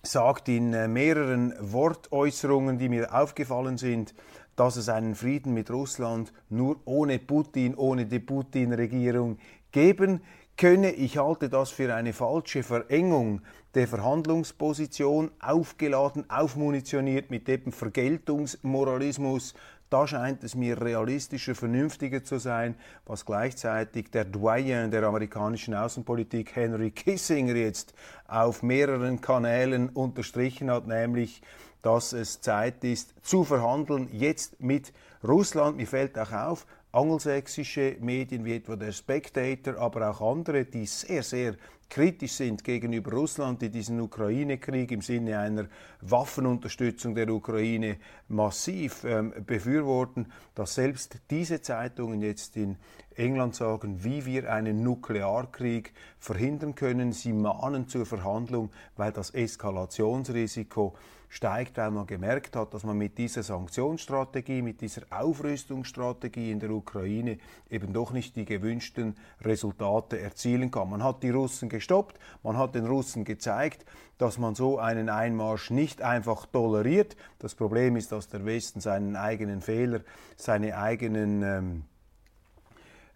sagt 0.06 0.50
in 0.50 0.74
äh, 0.74 0.90
mehreren 0.90 1.54
Wortäußerungen, 1.60 2.78
die 2.78 2.90
mir 2.90 3.14
aufgefallen 3.14 3.78
sind, 3.78 4.14
dass 4.56 4.76
es 4.76 4.90
einen 4.90 5.16
Frieden 5.16 5.54
mit 5.54 5.72
Russland 5.72 6.32
nur 6.50 6.78
ohne 6.86 7.20
Putin, 7.20 7.76
ohne 7.76 8.06
die 8.06 8.20
Putin-Regierung 8.20 9.38
geben 9.72 10.22
könne. 10.58 10.92
Ich 10.92 11.18
halte 11.18 11.50
das 11.50 11.72
für 11.72 11.94
eine 11.94 12.14
falsche 12.14 12.64
Verengung 12.64 13.42
der 13.74 13.88
Verhandlungsposition, 13.88 15.32
aufgeladen, 15.40 16.30
aufmunitioniert 16.30 17.32
mit 17.32 17.48
dem 17.48 17.72
Vergeltungsmoralismus. 17.72 19.56
Da 19.90 20.08
scheint 20.08 20.44
es 20.44 20.56
mir 20.56 20.82
realistischer, 20.82 21.54
vernünftiger 21.54 22.24
zu 22.24 22.40
sein, 22.40 22.76
was 23.06 23.26
gleichzeitig 23.26 24.10
der 24.10 24.26
Doyen 24.26 24.90
der 24.90 25.04
amerikanischen 25.04 25.76
Außenpolitik 25.76 26.56
Henry 26.56 26.92
Kissinger 26.92 27.56
jetzt 27.56 27.94
auf 28.28 28.64
mehreren 28.64 29.22
Kanälen 29.22 29.90
unterstrichen 29.90 30.72
hat, 30.72 30.88
nämlich 30.88 31.42
dass 31.84 32.14
es 32.14 32.42
Zeit 32.42 32.84
ist 32.84 33.14
zu 33.22 33.44
verhandeln, 33.44 34.10
jetzt 34.12 34.60
mit 34.60 34.92
Russland. 35.24 35.78
Mir 35.78 35.86
fällt 35.86 36.18
auch 36.18 36.32
auf, 36.32 36.66
angelsächsische 36.92 37.98
Medien 38.00 38.46
wie 38.46 38.56
etwa 38.56 38.76
der 38.76 38.92
Spectator, 38.92 39.78
aber 39.78 40.10
auch 40.10 40.22
andere, 40.22 40.66
die 40.66 40.86
sehr, 40.86 41.24
sehr 41.24 41.56
kritisch 41.90 42.34
sind 42.34 42.64
gegenüber 42.64 43.12
Russland, 43.12 43.62
die 43.62 43.70
diesen 43.70 44.00
Ukraine-Krieg 44.00 44.92
im 44.92 45.02
Sinne 45.02 45.38
einer 45.38 45.68
Waffenunterstützung 46.02 47.14
der 47.14 47.30
Ukraine 47.30 47.98
massiv 48.30 49.04
ähm, 49.04 49.34
befürworten, 49.46 50.32
dass 50.56 50.76
selbst 50.76 51.20
diese 51.30 51.62
Zeitungen 51.62 52.22
jetzt 52.22 52.58
in 52.58 52.78
England 53.16 53.56
sagen, 53.56 54.04
wie 54.04 54.26
wir 54.26 54.52
einen 54.52 54.82
Nuklearkrieg 54.84 55.94
verhindern 56.18 56.74
können. 56.74 57.12
Sie 57.12 57.34
mahnen 57.34 57.88
zur 57.88 58.06
Verhandlung, 58.06 58.72
weil 58.96 59.12
das 59.12 59.32
Eskalationsrisiko 59.32 60.96
steigt, 61.34 61.78
weil 61.78 61.90
man 61.90 62.06
gemerkt 62.06 62.56
hat, 62.56 62.76
dass 62.76 62.84
man 62.84 62.96
mit 62.96 63.18
dieser 63.18 63.42
Sanktionsstrategie, 63.42 64.62
mit 64.62 64.82
dieser 64.82 65.02
Aufrüstungsstrategie 65.10 66.52
in 66.52 66.60
der 66.60 66.70
Ukraine 66.70 67.40
eben 67.72 67.92
doch 67.92 68.12
nicht 68.12 68.36
die 68.36 68.46
gewünschten 68.46 69.16
Resultate 69.42 70.20
erzielen 70.20 70.70
kann. 70.70 70.92
Man 70.92 71.04
hat 71.04 71.24
die 71.24 71.32
Russen 71.32 71.70
gestoppt, 71.70 72.20
man 72.44 72.56
hat 72.56 72.76
den 72.76 72.86
Russen 72.86 73.26
gezeigt, 73.26 73.84
dass 74.20 74.38
man 74.38 74.54
so 74.54 74.78
einen 74.78 75.10
Einmarsch 75.10 75.72
nicht 75.72 76.04
einfach 76.04 76.46
toleriert. 76.46 77.16
Das 77.40 77.56
Problem 77.56 77.96
ist, 77.96 78.12
dass 78.12 78.28
der 78.28 78.46
Westen 78.46 78.80
seinen 78.80 79.16
eigenen 79.16 79.62
Fehler, 79.62 80.02
seine 80.38 80.78
eigenen 80.78 81.42
ähm, 81.42 81.84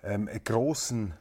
ähm, 0.03 0.27
großen 0.43 1.13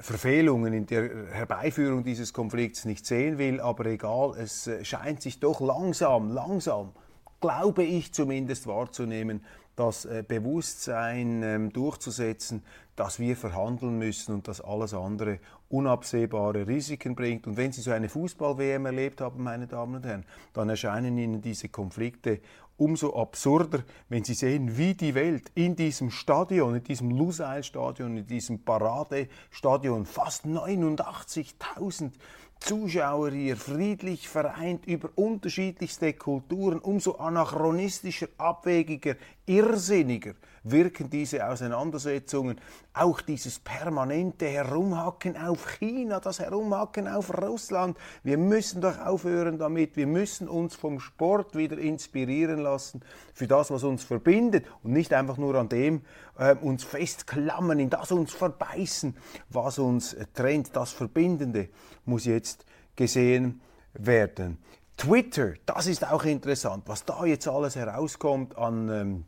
Verfehlungen 0.00 0.72
in 0.72 0.86
der 0.86 1.28
Herbeiführung 1.32 2.04
dieses 2.04 2.32
Konflikts 2.32 2.84
nicht 2.84 3.06
sehen 3.06 3.38
will, 3.38 3.60
aber 3.60 3.86
egal, 3.86 4.34
es 4.38 4.66
äh, 4.66 4.84
scheint 4.84 5.22
sich 5.22 5.40
doch 5.40 5.60
langsam, 5.60 6.30
langsam, 6.32 6.92
glaube 7.40 7.82
ich 7.82 8.12
zumindest 8.12 8.66
wahrzunehmen, 8.66 9.44
das 9.76 10.04
äh, 10.04 10.24
Bewusstsein 10.26 11.42
ähm, 11.42 11.72
durchzusetzen, 11.72 12.62
dass 12.96 13.18
wir 13.18 13.36
verhandeln 13.36 13.98
müssen 13.98 14.34
und 14.34 14.48
dass 14.48 14.60
alles 14.60 14.94
andere 14.94 15.38
unabsehbare 15.68 16.66
Risiken 16.66 17.14
bringt. 17.14 17.46
Und 17.46 17.56
wenn 17.56 17.72
Sie 17.72 17.80
so 17.80 17.90
eine 17.90 18.08
Fußball-WM 18.08 18.86
erlebt 18.86 19.20
haben, 19.20 19.42
meine 19.42 19.66
Damen 19.66 19.96
und 19.96 20.06
Herren, 20.06 20.24
dann 20.52 20.68
erscheinen 20.68 21.18
Ihnen 21.18 21.42
diese 21.42 21.68
Konflikte 21.68 22.40
umso 22.76 23.14
absurder, 23.16 23.84
wenn 24.08 24.24
Sie 24.24 24.34
sehen, 24.34 24.76
wie 24.76 24.94
die 24.94 25.14
Welt 25.14 25.50
in 25.54 25.76
diesem 25.76 26.10
Stadion, 26.10 26.74
in 26.76 26.84
diesem 26.84 27.10
Lusail-Stadion, 27.10 28.16
in 28.16 28.26
diesem 28.26 28.64
Paradestadion, 28.64 30.06
fast 30.06 30.44
89.000 30.44 32.12
Zuschauer 32.60 33.30
hier 33.30 33.56
friedlich 33.56 34.28
vereint 34.28 34.86
über 34.86 35.10
unterschiedlichste 35.16 36.14
Kulturen, 36.14 36.78
umso 36.78 37.16
anachronistischer, 37.16 38.28
abwegiger, 38.38 39.16
irrsinniger 39.46 40.34
wirken 40.64 41.10
diese 41.10 41.46
Auseinandersetzungen, 41.46 42.58
auch 42.94 43.20
dieses 43.20 43.58
permanente 43.58 44.46
Herumhacken 44.46 45.36
auf 45.36 45.78
China, 45.78 46.20
das 46.20 46.40
Herumhacken 46.40 47.06
auf 47.06 47.36
Russland. 47.36 47.98
Wir 48.22 48.38
müssen 48.38 48.80
doch 48.80 48.98
aufhören 48.98 49.58
damit, 49.58 49.96
wir 49.96 50.06
müssen 50.06 50.48
uns 50.48 50.74
vom 50.74 51.00
Sport 51.00 51.54
wieder 51.54 51.76
inspirieren 51.76 52.60
lassen 52.60 53.02
für 53.34 53.46
das, 53.46 53.70
was 53.70 53.84
uns 53.84 54.04
verbindet 54.04 54.66
und 54.82 54.92
nicht 54.92 55.12
einfach 55.12 55.36
nur 55.36 55.54
an 55.56 55.68
dem 55.68 56.00
äh, 56.38 56.54
uns 56.54 56.82
festklammern, 56.82 57.78
in 57.78 57.90
das 57.90 58.10
uns 58.10 58.32
verbeißen, 58.32 59.16
was 59.50 59.78
uns 59.78 60.16
trennt. 60.32 60.74
Das 60.74 60.92
Verbindende 60.92 61.68
muss 62.06 62.24
jetzt 62.24 62.64
gesehen 62.96 63.60
werden. 63.92 64.58
Twitter, 64.96 65.54
das 65.66 65.88
ist 65.88 66.06
auch 66.06 66.24
interessant, 66.24 66.84
was 66.86 67.04
da 67.04 67.24
jetzt 67.24 67.48
alles 67.48 67.74
herauskommt 67.74 68.56
an 68.56 68.88
ähm, 68.88 69.24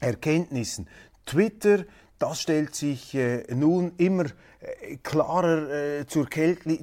Erkenntnissen. 0.00 0.88
Twitter, 1.24 1.84
das 2.18 2.40
stellt 2.40 2.74
sich 2.74 3.14
äh, 3.14 3.44
nun 3.54 3.92
immer 3.98 4.24
äh, 4.60 4.96
klarer 5.02 5.70
äh, 5.70 6.06
zur, 6.06 6.28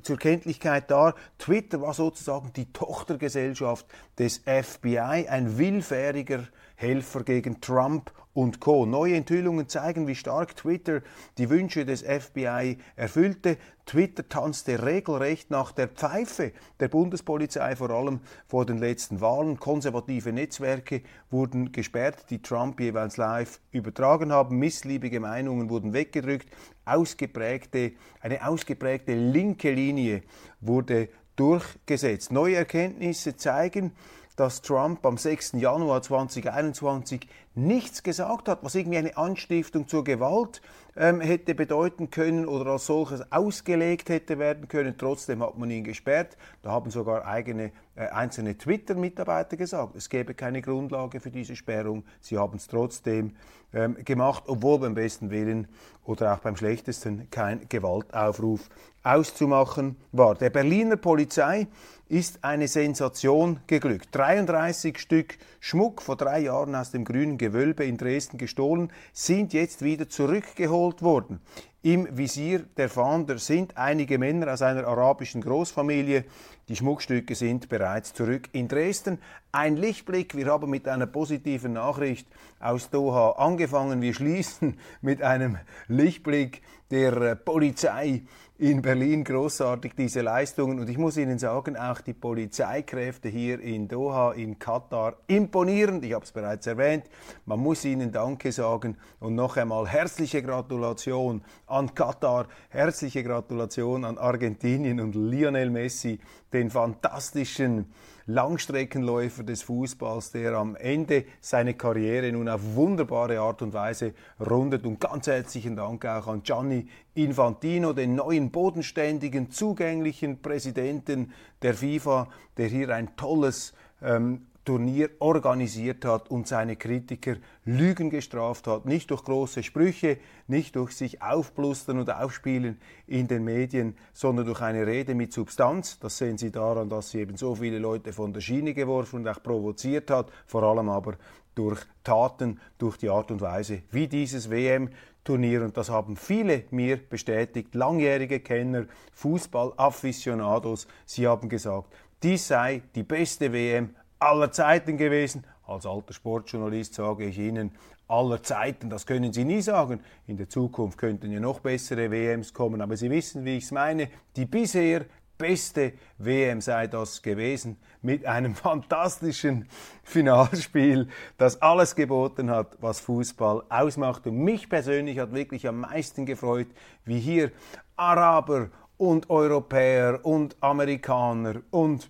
zur, 0.04 0.18
Kenntlichkeit 0.18 0.92
dar. 0.92 1.16
Twitter 1.40 1.82
war 1.82 1.94
sozusagen 1.94 2.52
die 2.54 2.72
Tochtergesellschaft 2.72 3.86
des 4.20 4.42
FBI, 4.46 5.28
ein 5.28 5.58
willfähriger 5.58 6.48
Helfer 6.76 7.24
gegen 7.24 7.62
Trump 7.62 8.12
und 8.34 8.60
Co. 8.60 8.86
Neue 8.86 9.16
Enthüllungen 9.16 9.70
zeigen, 9.70 10.08
wie 10.08 10.16
stark 10.16 10.56
Twitter 10.56 11.02
die 11.38 11.50
Wünsche 11.50 11.86
des 11.86 12.02
FBI 12.02 12.78
erfüllte. 12.96 13.58
Twitter 13.86 14.28
tanzte 14.28 14.84
regelrecht 14.84 15.52
nach 15.52 15.72
der 15.72 15.88
Pfeife 15.88 16.52
der 16.80 16.88
Bundespolizei, 16.88 17.76
vor 17.76 17.90
allem 17.92 18.22
vor 18.48 18.66
den 18.66 18.78
letzten 18.78 19.22
Wahlen. 19.22 19.60
Konservative 19.60 20.32
Netzwerke 20.32 21.02
wurden 21.30 21.72
gesperrt, 21.72 22.26
die 22.30 22.42
Trump 22.42 22.80
jeweils 22.80 23.18
live 23.18 23.60
übertragen 23.72 24.32
haben. 24.32 24.58
Missliebige 24.58 25.20
Meinungen 25.20 25.70
wurden 25.70 25.94
weggedrückt. 25.94 26.48
Ausgeprägte, 26.86 27.92
eine 28.22 28.48
ausgeprägte 28.48 29.14
linke 29.14 29.72
Linie 29.72 30.24
wurde 30.60 31.10
durchgesetzt. 31.36 32.32
Neue 32.32 32.56
Erkenntnisse 32.56 33.36
zeigen, 33.36 33.92
dass 34.36 34.62
Trump 34.62 35.06
am 35.06 35.18
6. 35.18 35.54
Januar 35.54 36.02
2021 36.02 37.28
nichts 37.56 38.04
gesagt 38.04 38.48
hat, 38.48 38.64
was 38.64 38.76
irgendwie 38.76 38.98
eine 38.98 39.16
Anstiftung 39.16 39.88
zur 39.88 40.04
Gewalt 40.04 40.62
ähm, 40.96 41.22
hätte 41.22 41.56
bedeuten 41.56 42.10
können 42.10 42.48
oder 42.48 42.72
als 42.72 42.88
solches 42.88 43.32
ausgelegt 43.32 44.10
hätte 44.10 44.40
werden 44.40 44.68
können. 44.68 44.96
Trotzdem 44.98 45.44
hat 45.44 45.58
man 45.58 45.70
ihn 45.70 45.84
gesperrt. 45.84 46.38
Da 46.62 46.72
haben 46.72 46.90
sogar 46.90 47.26
eigene 47.26 47.72
äh, 47.96 48.08
einzelne 48.08 48.58
Twitter-Mitarbeiter 48.58 49.58
gesagt, 49.58 49.96
es 49.96 50.10
gäbe 50.10 50.34
keine 50.34 50.62
Grundlage 50.62 51.20
für 51.20 51.32
diese 51.32 51.56
Sperrung. 51.56 52.04
Sie 52.22 52.38
haben 52.38 52.58
es 52.58 52.68
trotzdem 52.68 53.36
ähm, 53.74 53.98
gemacht, 54.04 54.44
obwohl 54.48 54.80
beim 54.80 54.94
besten 54.94 55.30
Willen 55.30 55.68
oder 56.06 56.34
auch 56.34 56.40
beim 56.40 56.56
schlechtesten 56.56 57.30
kein 57.30 57.68
Gewaltaufruf 57.70 58.70
auszumachen 59.04 59.98
war. 60.12 60.36
Der 60.36 60.50
Berliner 60.50 60.98
Polizei 60.98 61.68
ist 62.08 62.44
eine 62.44 62.68
Sensation 62.68 63.60
geglückt. 63.68 64.10
33 64.12 64.98
Stück 65.00 65.38
Schmuck 65.60 66.02
vor 66.02 66.16
drei 66.16 66.42
Jahren 66.42 66.76
aus 66.76 66.92
dem 66.92 67.06
grünen 67.06 67.38
Gewölbe 67.38 67.86
in 67.86 67.98
Dresden 67.98 68.38
gestohlen, 68.38 68.92
sind 69.12 69.54
jetzt 69.54 69.82
wieder 69.84 70.08
zurückgeholt 70.08 71.02
worden. 71.02 71.42
Im 71.86 72.08
Visier 72.18 72.60
der 72.78 72.88
Fahnder 72.88 73.38
sind 73.38 73.76
einige 73.76 74.18
Männer 74.18 74.54
aus 74.54 74.62
einer 74.62 74.88
arabischen 74.88 75.42
Großfamilie. 75.42 76.24
Die 76.70 76.78
Schmuckstücke 76.78 77.36
sind 77.36 77.68
bereits 77.68 78.14
zurück 78.14 78.48
in 78.54 78.70
Dresden. 78.70 79.20
Ein 79.52 79.76
Lichtblick. 79.76 80.34
Wir 80.34 80.46
haben 80.46 80.70
mit 80.70 80.88
einer 80.88 81.08
positiven 81.08 81.74
Nachricht 81.74 82.26
aus 82.62 82.90
Doha 82.90 83.32
angefangen. 83.32 84.02
Wir 84.02 84.14
schließen 84.14 84.80
mit 85.02 85.22
einem 85.22 85.58
Lichtblick 85.90 86.62
der 86.94 87.18
äh, 87.18 87.36
Polizei 87.36 88.22
in 88.60 88.82
Berlin. 88.82 89.24
Großartig 89.24 89.94
diese 89.98 90.22
Leistungen. 90.22 90.80
Und 90.80 90.90
ich 90.90 90.98
muss 90.98 91.18
Ihnen 91.18 91.40
sagen, 91.40 91.76
auch 91.76 92.02
die 92.02 92.14
Polizeikräfte 92.14 93.30
hier 93.30 93.60
in 93.60 93.88
Doha, 93.88 94.34
in 94.34 94.60
Katar 94.60 95.16
imponierend. 95.28 96.06
Ich 96.06 96.14
habe 96.14 96.24
es 96.24 96.32
bereits 96.32 96.68
erwähnt. 96.68 97.06
Man 97.46 97.60
muss 97.60 97.84
Ihnen 97.84 98.12
Danke 98.12 98.52
sagen. 98.52 98.98
Und 99.20 99.34
noch 99.34 99.58
einmal 99.58 99.88
herzliche 99.88 100.44
Gratulation 100.44 101.42
an 101.66 101.94
Katar, 101.96 102.48
herzliche 102.70 103.24
Gratulation 103.24 104.06
an 104.06 104.20
Argentinien 104.20 105.00
und 105.00 105.16
Lionel 105.16 105.72
Messi, 105.72 106.20
den 106.54 106.70
fantastischen 106.70 107.92
Langstreckenläufer 108.26 109.44
des 109.44 109.64
Fußballs, 109.64 110.32
der 110.32 110.54
am 110.54 110.76
Ende 110.76 111.26
seine 111.42 111.74
Karriere 111.74 112.32
nun 112.32 112.48
auf 112.48 112.62
wunderbare 112.76 113.40
Art 113.40 113.62
und 113.62 113.74
Weise 113.74 114.14
rundet. 114.40 114.86
Und 114.86 115.02
ganz 115.02 115.28
herzlichen 115.28 115.76
Dank 115.76 116.06
auch 116.06 116.28
an 116.28 116.44
Gianni 116.44 116.88
Infantino, 117.16 117.92
den 117.92 118.16
neuen 118.16 118.52
bodenständigen, 118.52 119.52
zugänglichen 119.52 120.42
Präsidenten 120.42 121.34
der 121.62 121.74
FIFA, 121.74 122.30
der 122.56 122.68
hier 122.68 122.90
ein 122.90 123.16
tolles 123.18 123.74
ähm, 124.02 124.48
Turnier 124.66 125.10
organisiert 125.20 126.06
hat 126.06 126.30
und 126.32 126.48
seine 126.48 126.76
Kritiker 126.76 127.36
Lügen 127.66 128.10
gestraft 128.10 128.68
hat. 128.68 128.86
Nicht 128.86 129.12
durch 129.12 129.24
große 129.24 129.64
Sprüche, 129.64 130.18
nicht 130.48 130.76
durch 130.76 130.92
sich 130.92 131.22
aufblustern 131.22 132.00
und 132.00 132.10
aufspielen 132.10 132.80
in 133.08 133.28
den 133.28 133.44
Medien, 133.44 133.96
sondern 134.14 134.46
durch 134.46 134.62
eine 134.62 134.88
Rede 134.88 135.16
mit 135.16 135.34
Substanz. 135.34 136.00
Das 136.00 136.18
sehen 136.18 136.38
Sie 136.38 136.52
daran, 136.52 136.90
dass 136.90 137.12
sie 137.12 137.20
eben 137.20 137.36
so 137.36 137.56
viele 137.56 137.80
Leute 137.80 138.14
von 138.14 138.32
der 138.32 138.42
Schiene 138.42 138.74
geworfen 138.74 139.18
und 139.18 139.28
auch 139.28 139.44
provoziert 139.44 140.10
hat, 140.10 140.32
vor 140.46 140.64
allem 140.64 140.90
aber 140.90 141.16
durch 141.56 141.82
Taten, 142.04 142.60
durch 142.78 142.98
die 142.98 143.10
Art 143.10 143.32
und 143.32 143.42
Weise, 143.42 143.84
wie 143.92 144.08
dieses 144.08 144.50
WM 144.50 144.90
Turnier 145.24 145.64
und 145.64 145.78
das 145.78 145.90
haben 145.90 146.18
viele 146.18 146.66
mir 146.72 146.98
bestätigt, 146.98 147.76
langjährige 147.76 148.42
Kenner, 148.42 148.86
Fußball-Afficionados. 149.14 150.88
Sie 151.06 151.26
haben 151.28 151.48
gesagt, 151.48 151.94
dies 152.22 152.48
sei 152.48 152.82
die 152.94 153.04
beste 153.04 153.54
WM 153.54 153.96
aller 154.24 154.52
Zeiten 154.52 154.98
gewesen. 154.98 155.46
Als 155.66 155.86
alter 155.86 156.14
Sportjournalist 156.14 156.94
sage 156.94 157.26
ich 157.26 157.38
Ihnen, 157.38 157.72
aller 158.08 158.44
Zeiten, 158.44 158.90
das 158.90 159.06
können 159.06 159.32
Sie 159.32 159.46
nie 159.46 159.62
sagen. 159.62 160.02
In 160.28 160.38
der 160.38 160.50
Zukunft 160.50 160.98
könnten 160.98 161.32
ja 161.32 161.40
noch 161.40 161.60
bessere 161.60 162.12
WMs 162.12 162.54
kommen, 162.54 162.82
aber 162.82 162.98
Sie 162.98 163.10
wissen, 163.10 163.46
wie 163.46 163.58
ich 163.58 163.66
es 163.66 163.72
meine. 163.72 164.10
Die 164.36 164.46
bisher 164.46 165.06
beste 165.38 165.94
WM 166.18 166.62
sei 166.62 166.88
das 166.88 167.22
gewesen, 167.22 167.78
mit 168.02 168.26
einem 168.26 168.56
fantastischen 168.56 169.68
Finalspiel, 170.04 171.08
das 171.38 171.62
alles 171.62 171.96
geboten 171.96 172.50
hat, 172.50 172.78
was 172.82 173.00
Fußball 173.00 173.64
ausmacht. 173.70 174.28
Und 174.28 174.38
mich 174.38 174.70
persönlich 174.70 175.20
hat 175.20 175.34
wirklich 175.34 175.68
am 175.68 175.82
meisten 175.82 176.26
gefreut, 176.26 176.68
wie 177.06 177.20
hier 177.20 177.52
Araber 177.96 178.70
und 178.98 179.30
Europäer 179.30 180.20
und 180.24 180.56
Amerikaner 180.62 181.62
und 181.72 182.10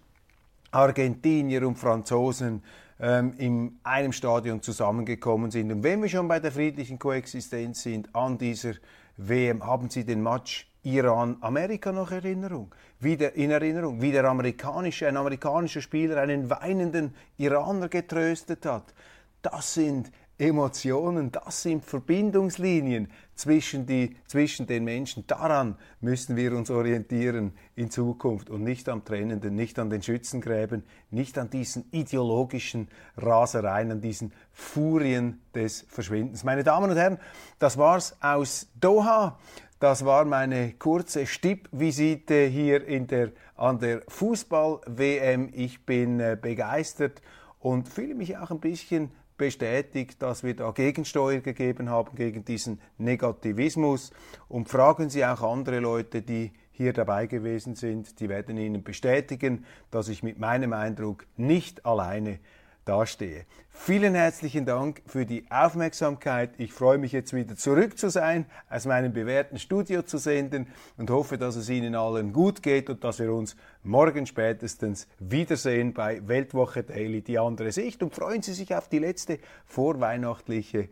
Argentinier 0.74 1.68
und 1.68 1.78
Franzosen 1.78 2.64
ähm, 3.00 3.34
in 3.38 3.80
einem 3.84 4.12
Stadion 4.12 4.62
zusammengekommen 4.62 5.52
sind. 5.52 5.72
Und 5.72 5.84
wenn 5.84 6.02
wir 6.02 6.10
schon 6.10 6.28
bei 6.28 6.40
der 6.40 6.52
friedlichen 6.52 7.00
Koexistenz 7.00 7.84
sind 7.84 8.14
an 8.16 8.38
dieser 8.38 8.74
WM, 9.18 9.66
haben 9.66 9.90
Sie 9.90 10.04
den 10.04 10.24
Match 10.24 10.68
Iran-Amerika 10.84 11.92
noch 11.92 12.12
Erinnerung, 12.12 12.74
wieder 13.00 13.34
in 13.36 13.52
Erinnerung, 13.52 14.02
wie 14.02 14.12
der 14.12 14.26
amerikanische, 14.26 15.08
ein 15.08 15.18
amerikanischer 15.18 15.82
Spieler 15.82 16.18
einen 16.18 16.50
weinenden 16.50 17.14
Iraner 17.38 17.88
getröstet 17.88 18.66
hat. 18.66 18.94
Das 19.42 19.74
sind 19.74 20.12
Emotionen, 20.44 21.32
das 21.32 21.62
sind 21.62 21.86
Verbindungslinien 21.86 23.08
zwischen, 23.34 23.86
die, 23.86 24.16
zwischen 24.28 24.68
den 24.68 24.84
Menschen. 24.84 25.26
Daran 25.26 25.78
müssen 26.02 26.36
wir 26.36 26.52
uns 26.54 26.70
orientieren 26.70 27.54
in 27.76 27.90
Zukunft 27.90 28.50
und 28.50 28.62
nicht 28.62 28.90
am 28.90 29.06
Trennenden, 29.06 29.56
nicht 29.56 29.80
an 29.80 29.90
den 29.90 30.04
Schützengräben, 30.04 30.84
nicht 31.12 31.38
an 31.38 31.50
diesen 31.50 31.86
ideologischen 31.92 32.90
Rasereien, 33.16 33.92
an 33.92 34.02
diesen 34.02 34.34
Furien 34.52 35.42
des 35.56 35.86
Verschwindens. 35.88 36.44
Meine 36.44 36.64
Damen 36.64 36.92
und 36.92 36.98
Herren, 36.98 37.20
das 37.60 37.78
war's 37.78 38.18
aus 38.22 38.68
Doha. 38.80 39.40
Das 39.80 40.06
war 40.06 40.26
meine 40.26 40.74
kurze 40.74 41.26
Stippvisite 41.26 42.46
hier 42.48 42.86
in 42.86 43.08
der, 43.08 43.32
an 43.56 43.80
der 43.80 44.02
Fußball-WM. 44.10 45.50
Ich 45.54 45.86
bin 45.86 46.20
äh, 46.20 46.38
begeistert 46.40 47.22
und 47.60 47.88
fühle 47.88 48.14
mich 48.14 48.38
auch 48.38 48.52
ein 48.52 48.60
bisschen 48.60 49.12
bestätigt, 49.38 50.22
dass 50.22 50.44
wir 50.44 50.56
da 50.56 50.72
Gegensteuer 50.72 51.40
gegeben 51.40 51.90
haben 51.90 52.16
gegen 52.16 52.46
diesen 52.46 52.80
Negativismus. 52.98 54.12
Und 54.48 54.70
fragen 54.70 55.10
Sie 55.10 55.26
auch 55.26 55.42
andere 55.42 55.80
Leute, 55.80 56.22
die 56.22 56.52
hier 56.72 56.94
dabei 56.94 57.28
gewesen 57.28 57.76
sind, 57.76 58.20
die 58.20 58.30
werden 58.30 58.58
Ihnen 58.58 58.84
bestätigen, 58.84 59.66
dass 59.92 60.08
ich 60.08 60.24
mit 60.24 60.40
meinem 60.40 60.74
Eindruck 60.74 61.26
nicht 61.38 61.86
alleine 61.86 62.40
dastehe. 62.86 63.46
Vielen 63.70 64.16
herzlichen 64.16 64.66
Dank 64.66 65.02
für 65.08 65.26
die 65.26 65.46
Aufmerksamkeit. 65.50 66.52
Ich 66.58 66.72
freue 66.72 66.98
mich 66.98 67.12
jetzt 67.12 67.34
wieder 67.34 67.56
zurück 67.56 67.98
zu 67.98 68.10
sein, 68.10 68.46
aus 68.70 68.86
meinem 68.86 69.14
bewährten 69.14 69.58
Studio 69.58 70.04
zu 70.04 70.18
senden 70.18 70.68
und 70.98 71.10
hoffe, 71.10 71.38
dass 71.38 71.56
es 71.56 71.70
Ihnen 71.70 71.96
allen 71.96 72.34
gut 72.34 72.62
geht 72.62 72.90
und 72.90 73.04
dass 73.04 73.20
wir 73.20 73.34
uns 73.34 73.56
morgen 73.84 74.26
spätestens 74.26 75.08
wiedersehen 75.20 75.94
bei 75.94 76.26
Weltwoche 76.28 76.84
Daily, 76.84 77.22
die 77.22 77.40
andere 77.40 77.72
Sicht. 77.72 78.04
Und 78.04 78.14
freuen 78.16 78.42
Sie 78.42 78.54
sich 78.54 78.74
auf 78.76 78.88
die 78.88 79.00
letzte 79.00 79.40
vorweihnachtliche 79.66 80.90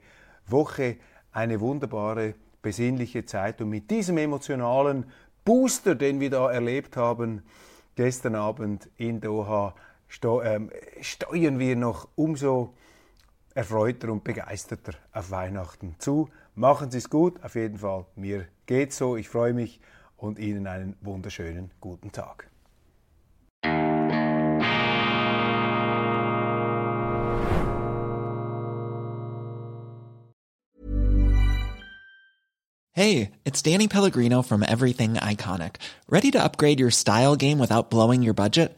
Woche. 0.48 0.98
Eine 1.32 1.62
wunderbare, 1.62 2.34
besinnliche 2.62 3.26
Zeit. 3.26 3.62
Und 3.62 3.70
mit 3.70 3.90
diesem 3.90 4.18
emotionalen 4.18 5.06
Booster, 5.46 5.96
den 5.96 6.20
wir 6.20 6.30
da 6.30 6.52
erlebt 6.52 6.98
haben, 6.98 7.44
gestern 7.96 8.36
Abend 8.36 8.90
in 8.98 9.22
Doha, 9.22 9.76
steuern 10.12 10.70
wir 11.60 11.76
noch 11.76 12.08
umso 12.16 12.74
erfreuter 13.56 14.12
und 14.12 14.24
begeisterter 14.24 14.94
auf 15.14 15.32
Weihnachten 15.32 15.96
zu. 16.00 16.30
Machen 16.54 16.92
Sie 16.92 16.98
es 16.98 17.10
gut, 17.10 17.42
auf 17.44 17.56
jeden 17.56 17.78
Fall. 17.78 18.06
Mir 18.16 18.46
geht's 18.66 18.98
so. 18.98 19.16
Ich 19.16 19.30
freue 19.30 19.54
mich 19.54 19.80
und 20.18 20.38
Ihnen 20.38 20.68
einen 20.68 20.96
wunderschönen 21.02 21.72
guten 21.80 22.12
Tag. 22.12 22.50
Hey, 32.94 33.32
it's 33.46 33.62
Danny 33.62 33.88
Pellegrino 33.88 34.42
from 34.42 34.62
Everything 34.62 35.14
Iconic. 35.14 35.78
Ready 36.10 36.30
to 36.32 36.44
upgrade 36.44 36.80
your 36.80 36.92
style 36.92 37.38
game 37.38 37.58
without 37.58 37.90
blowing 37.90 38.22
your 38.22 38.34
budget? 38.34 38.78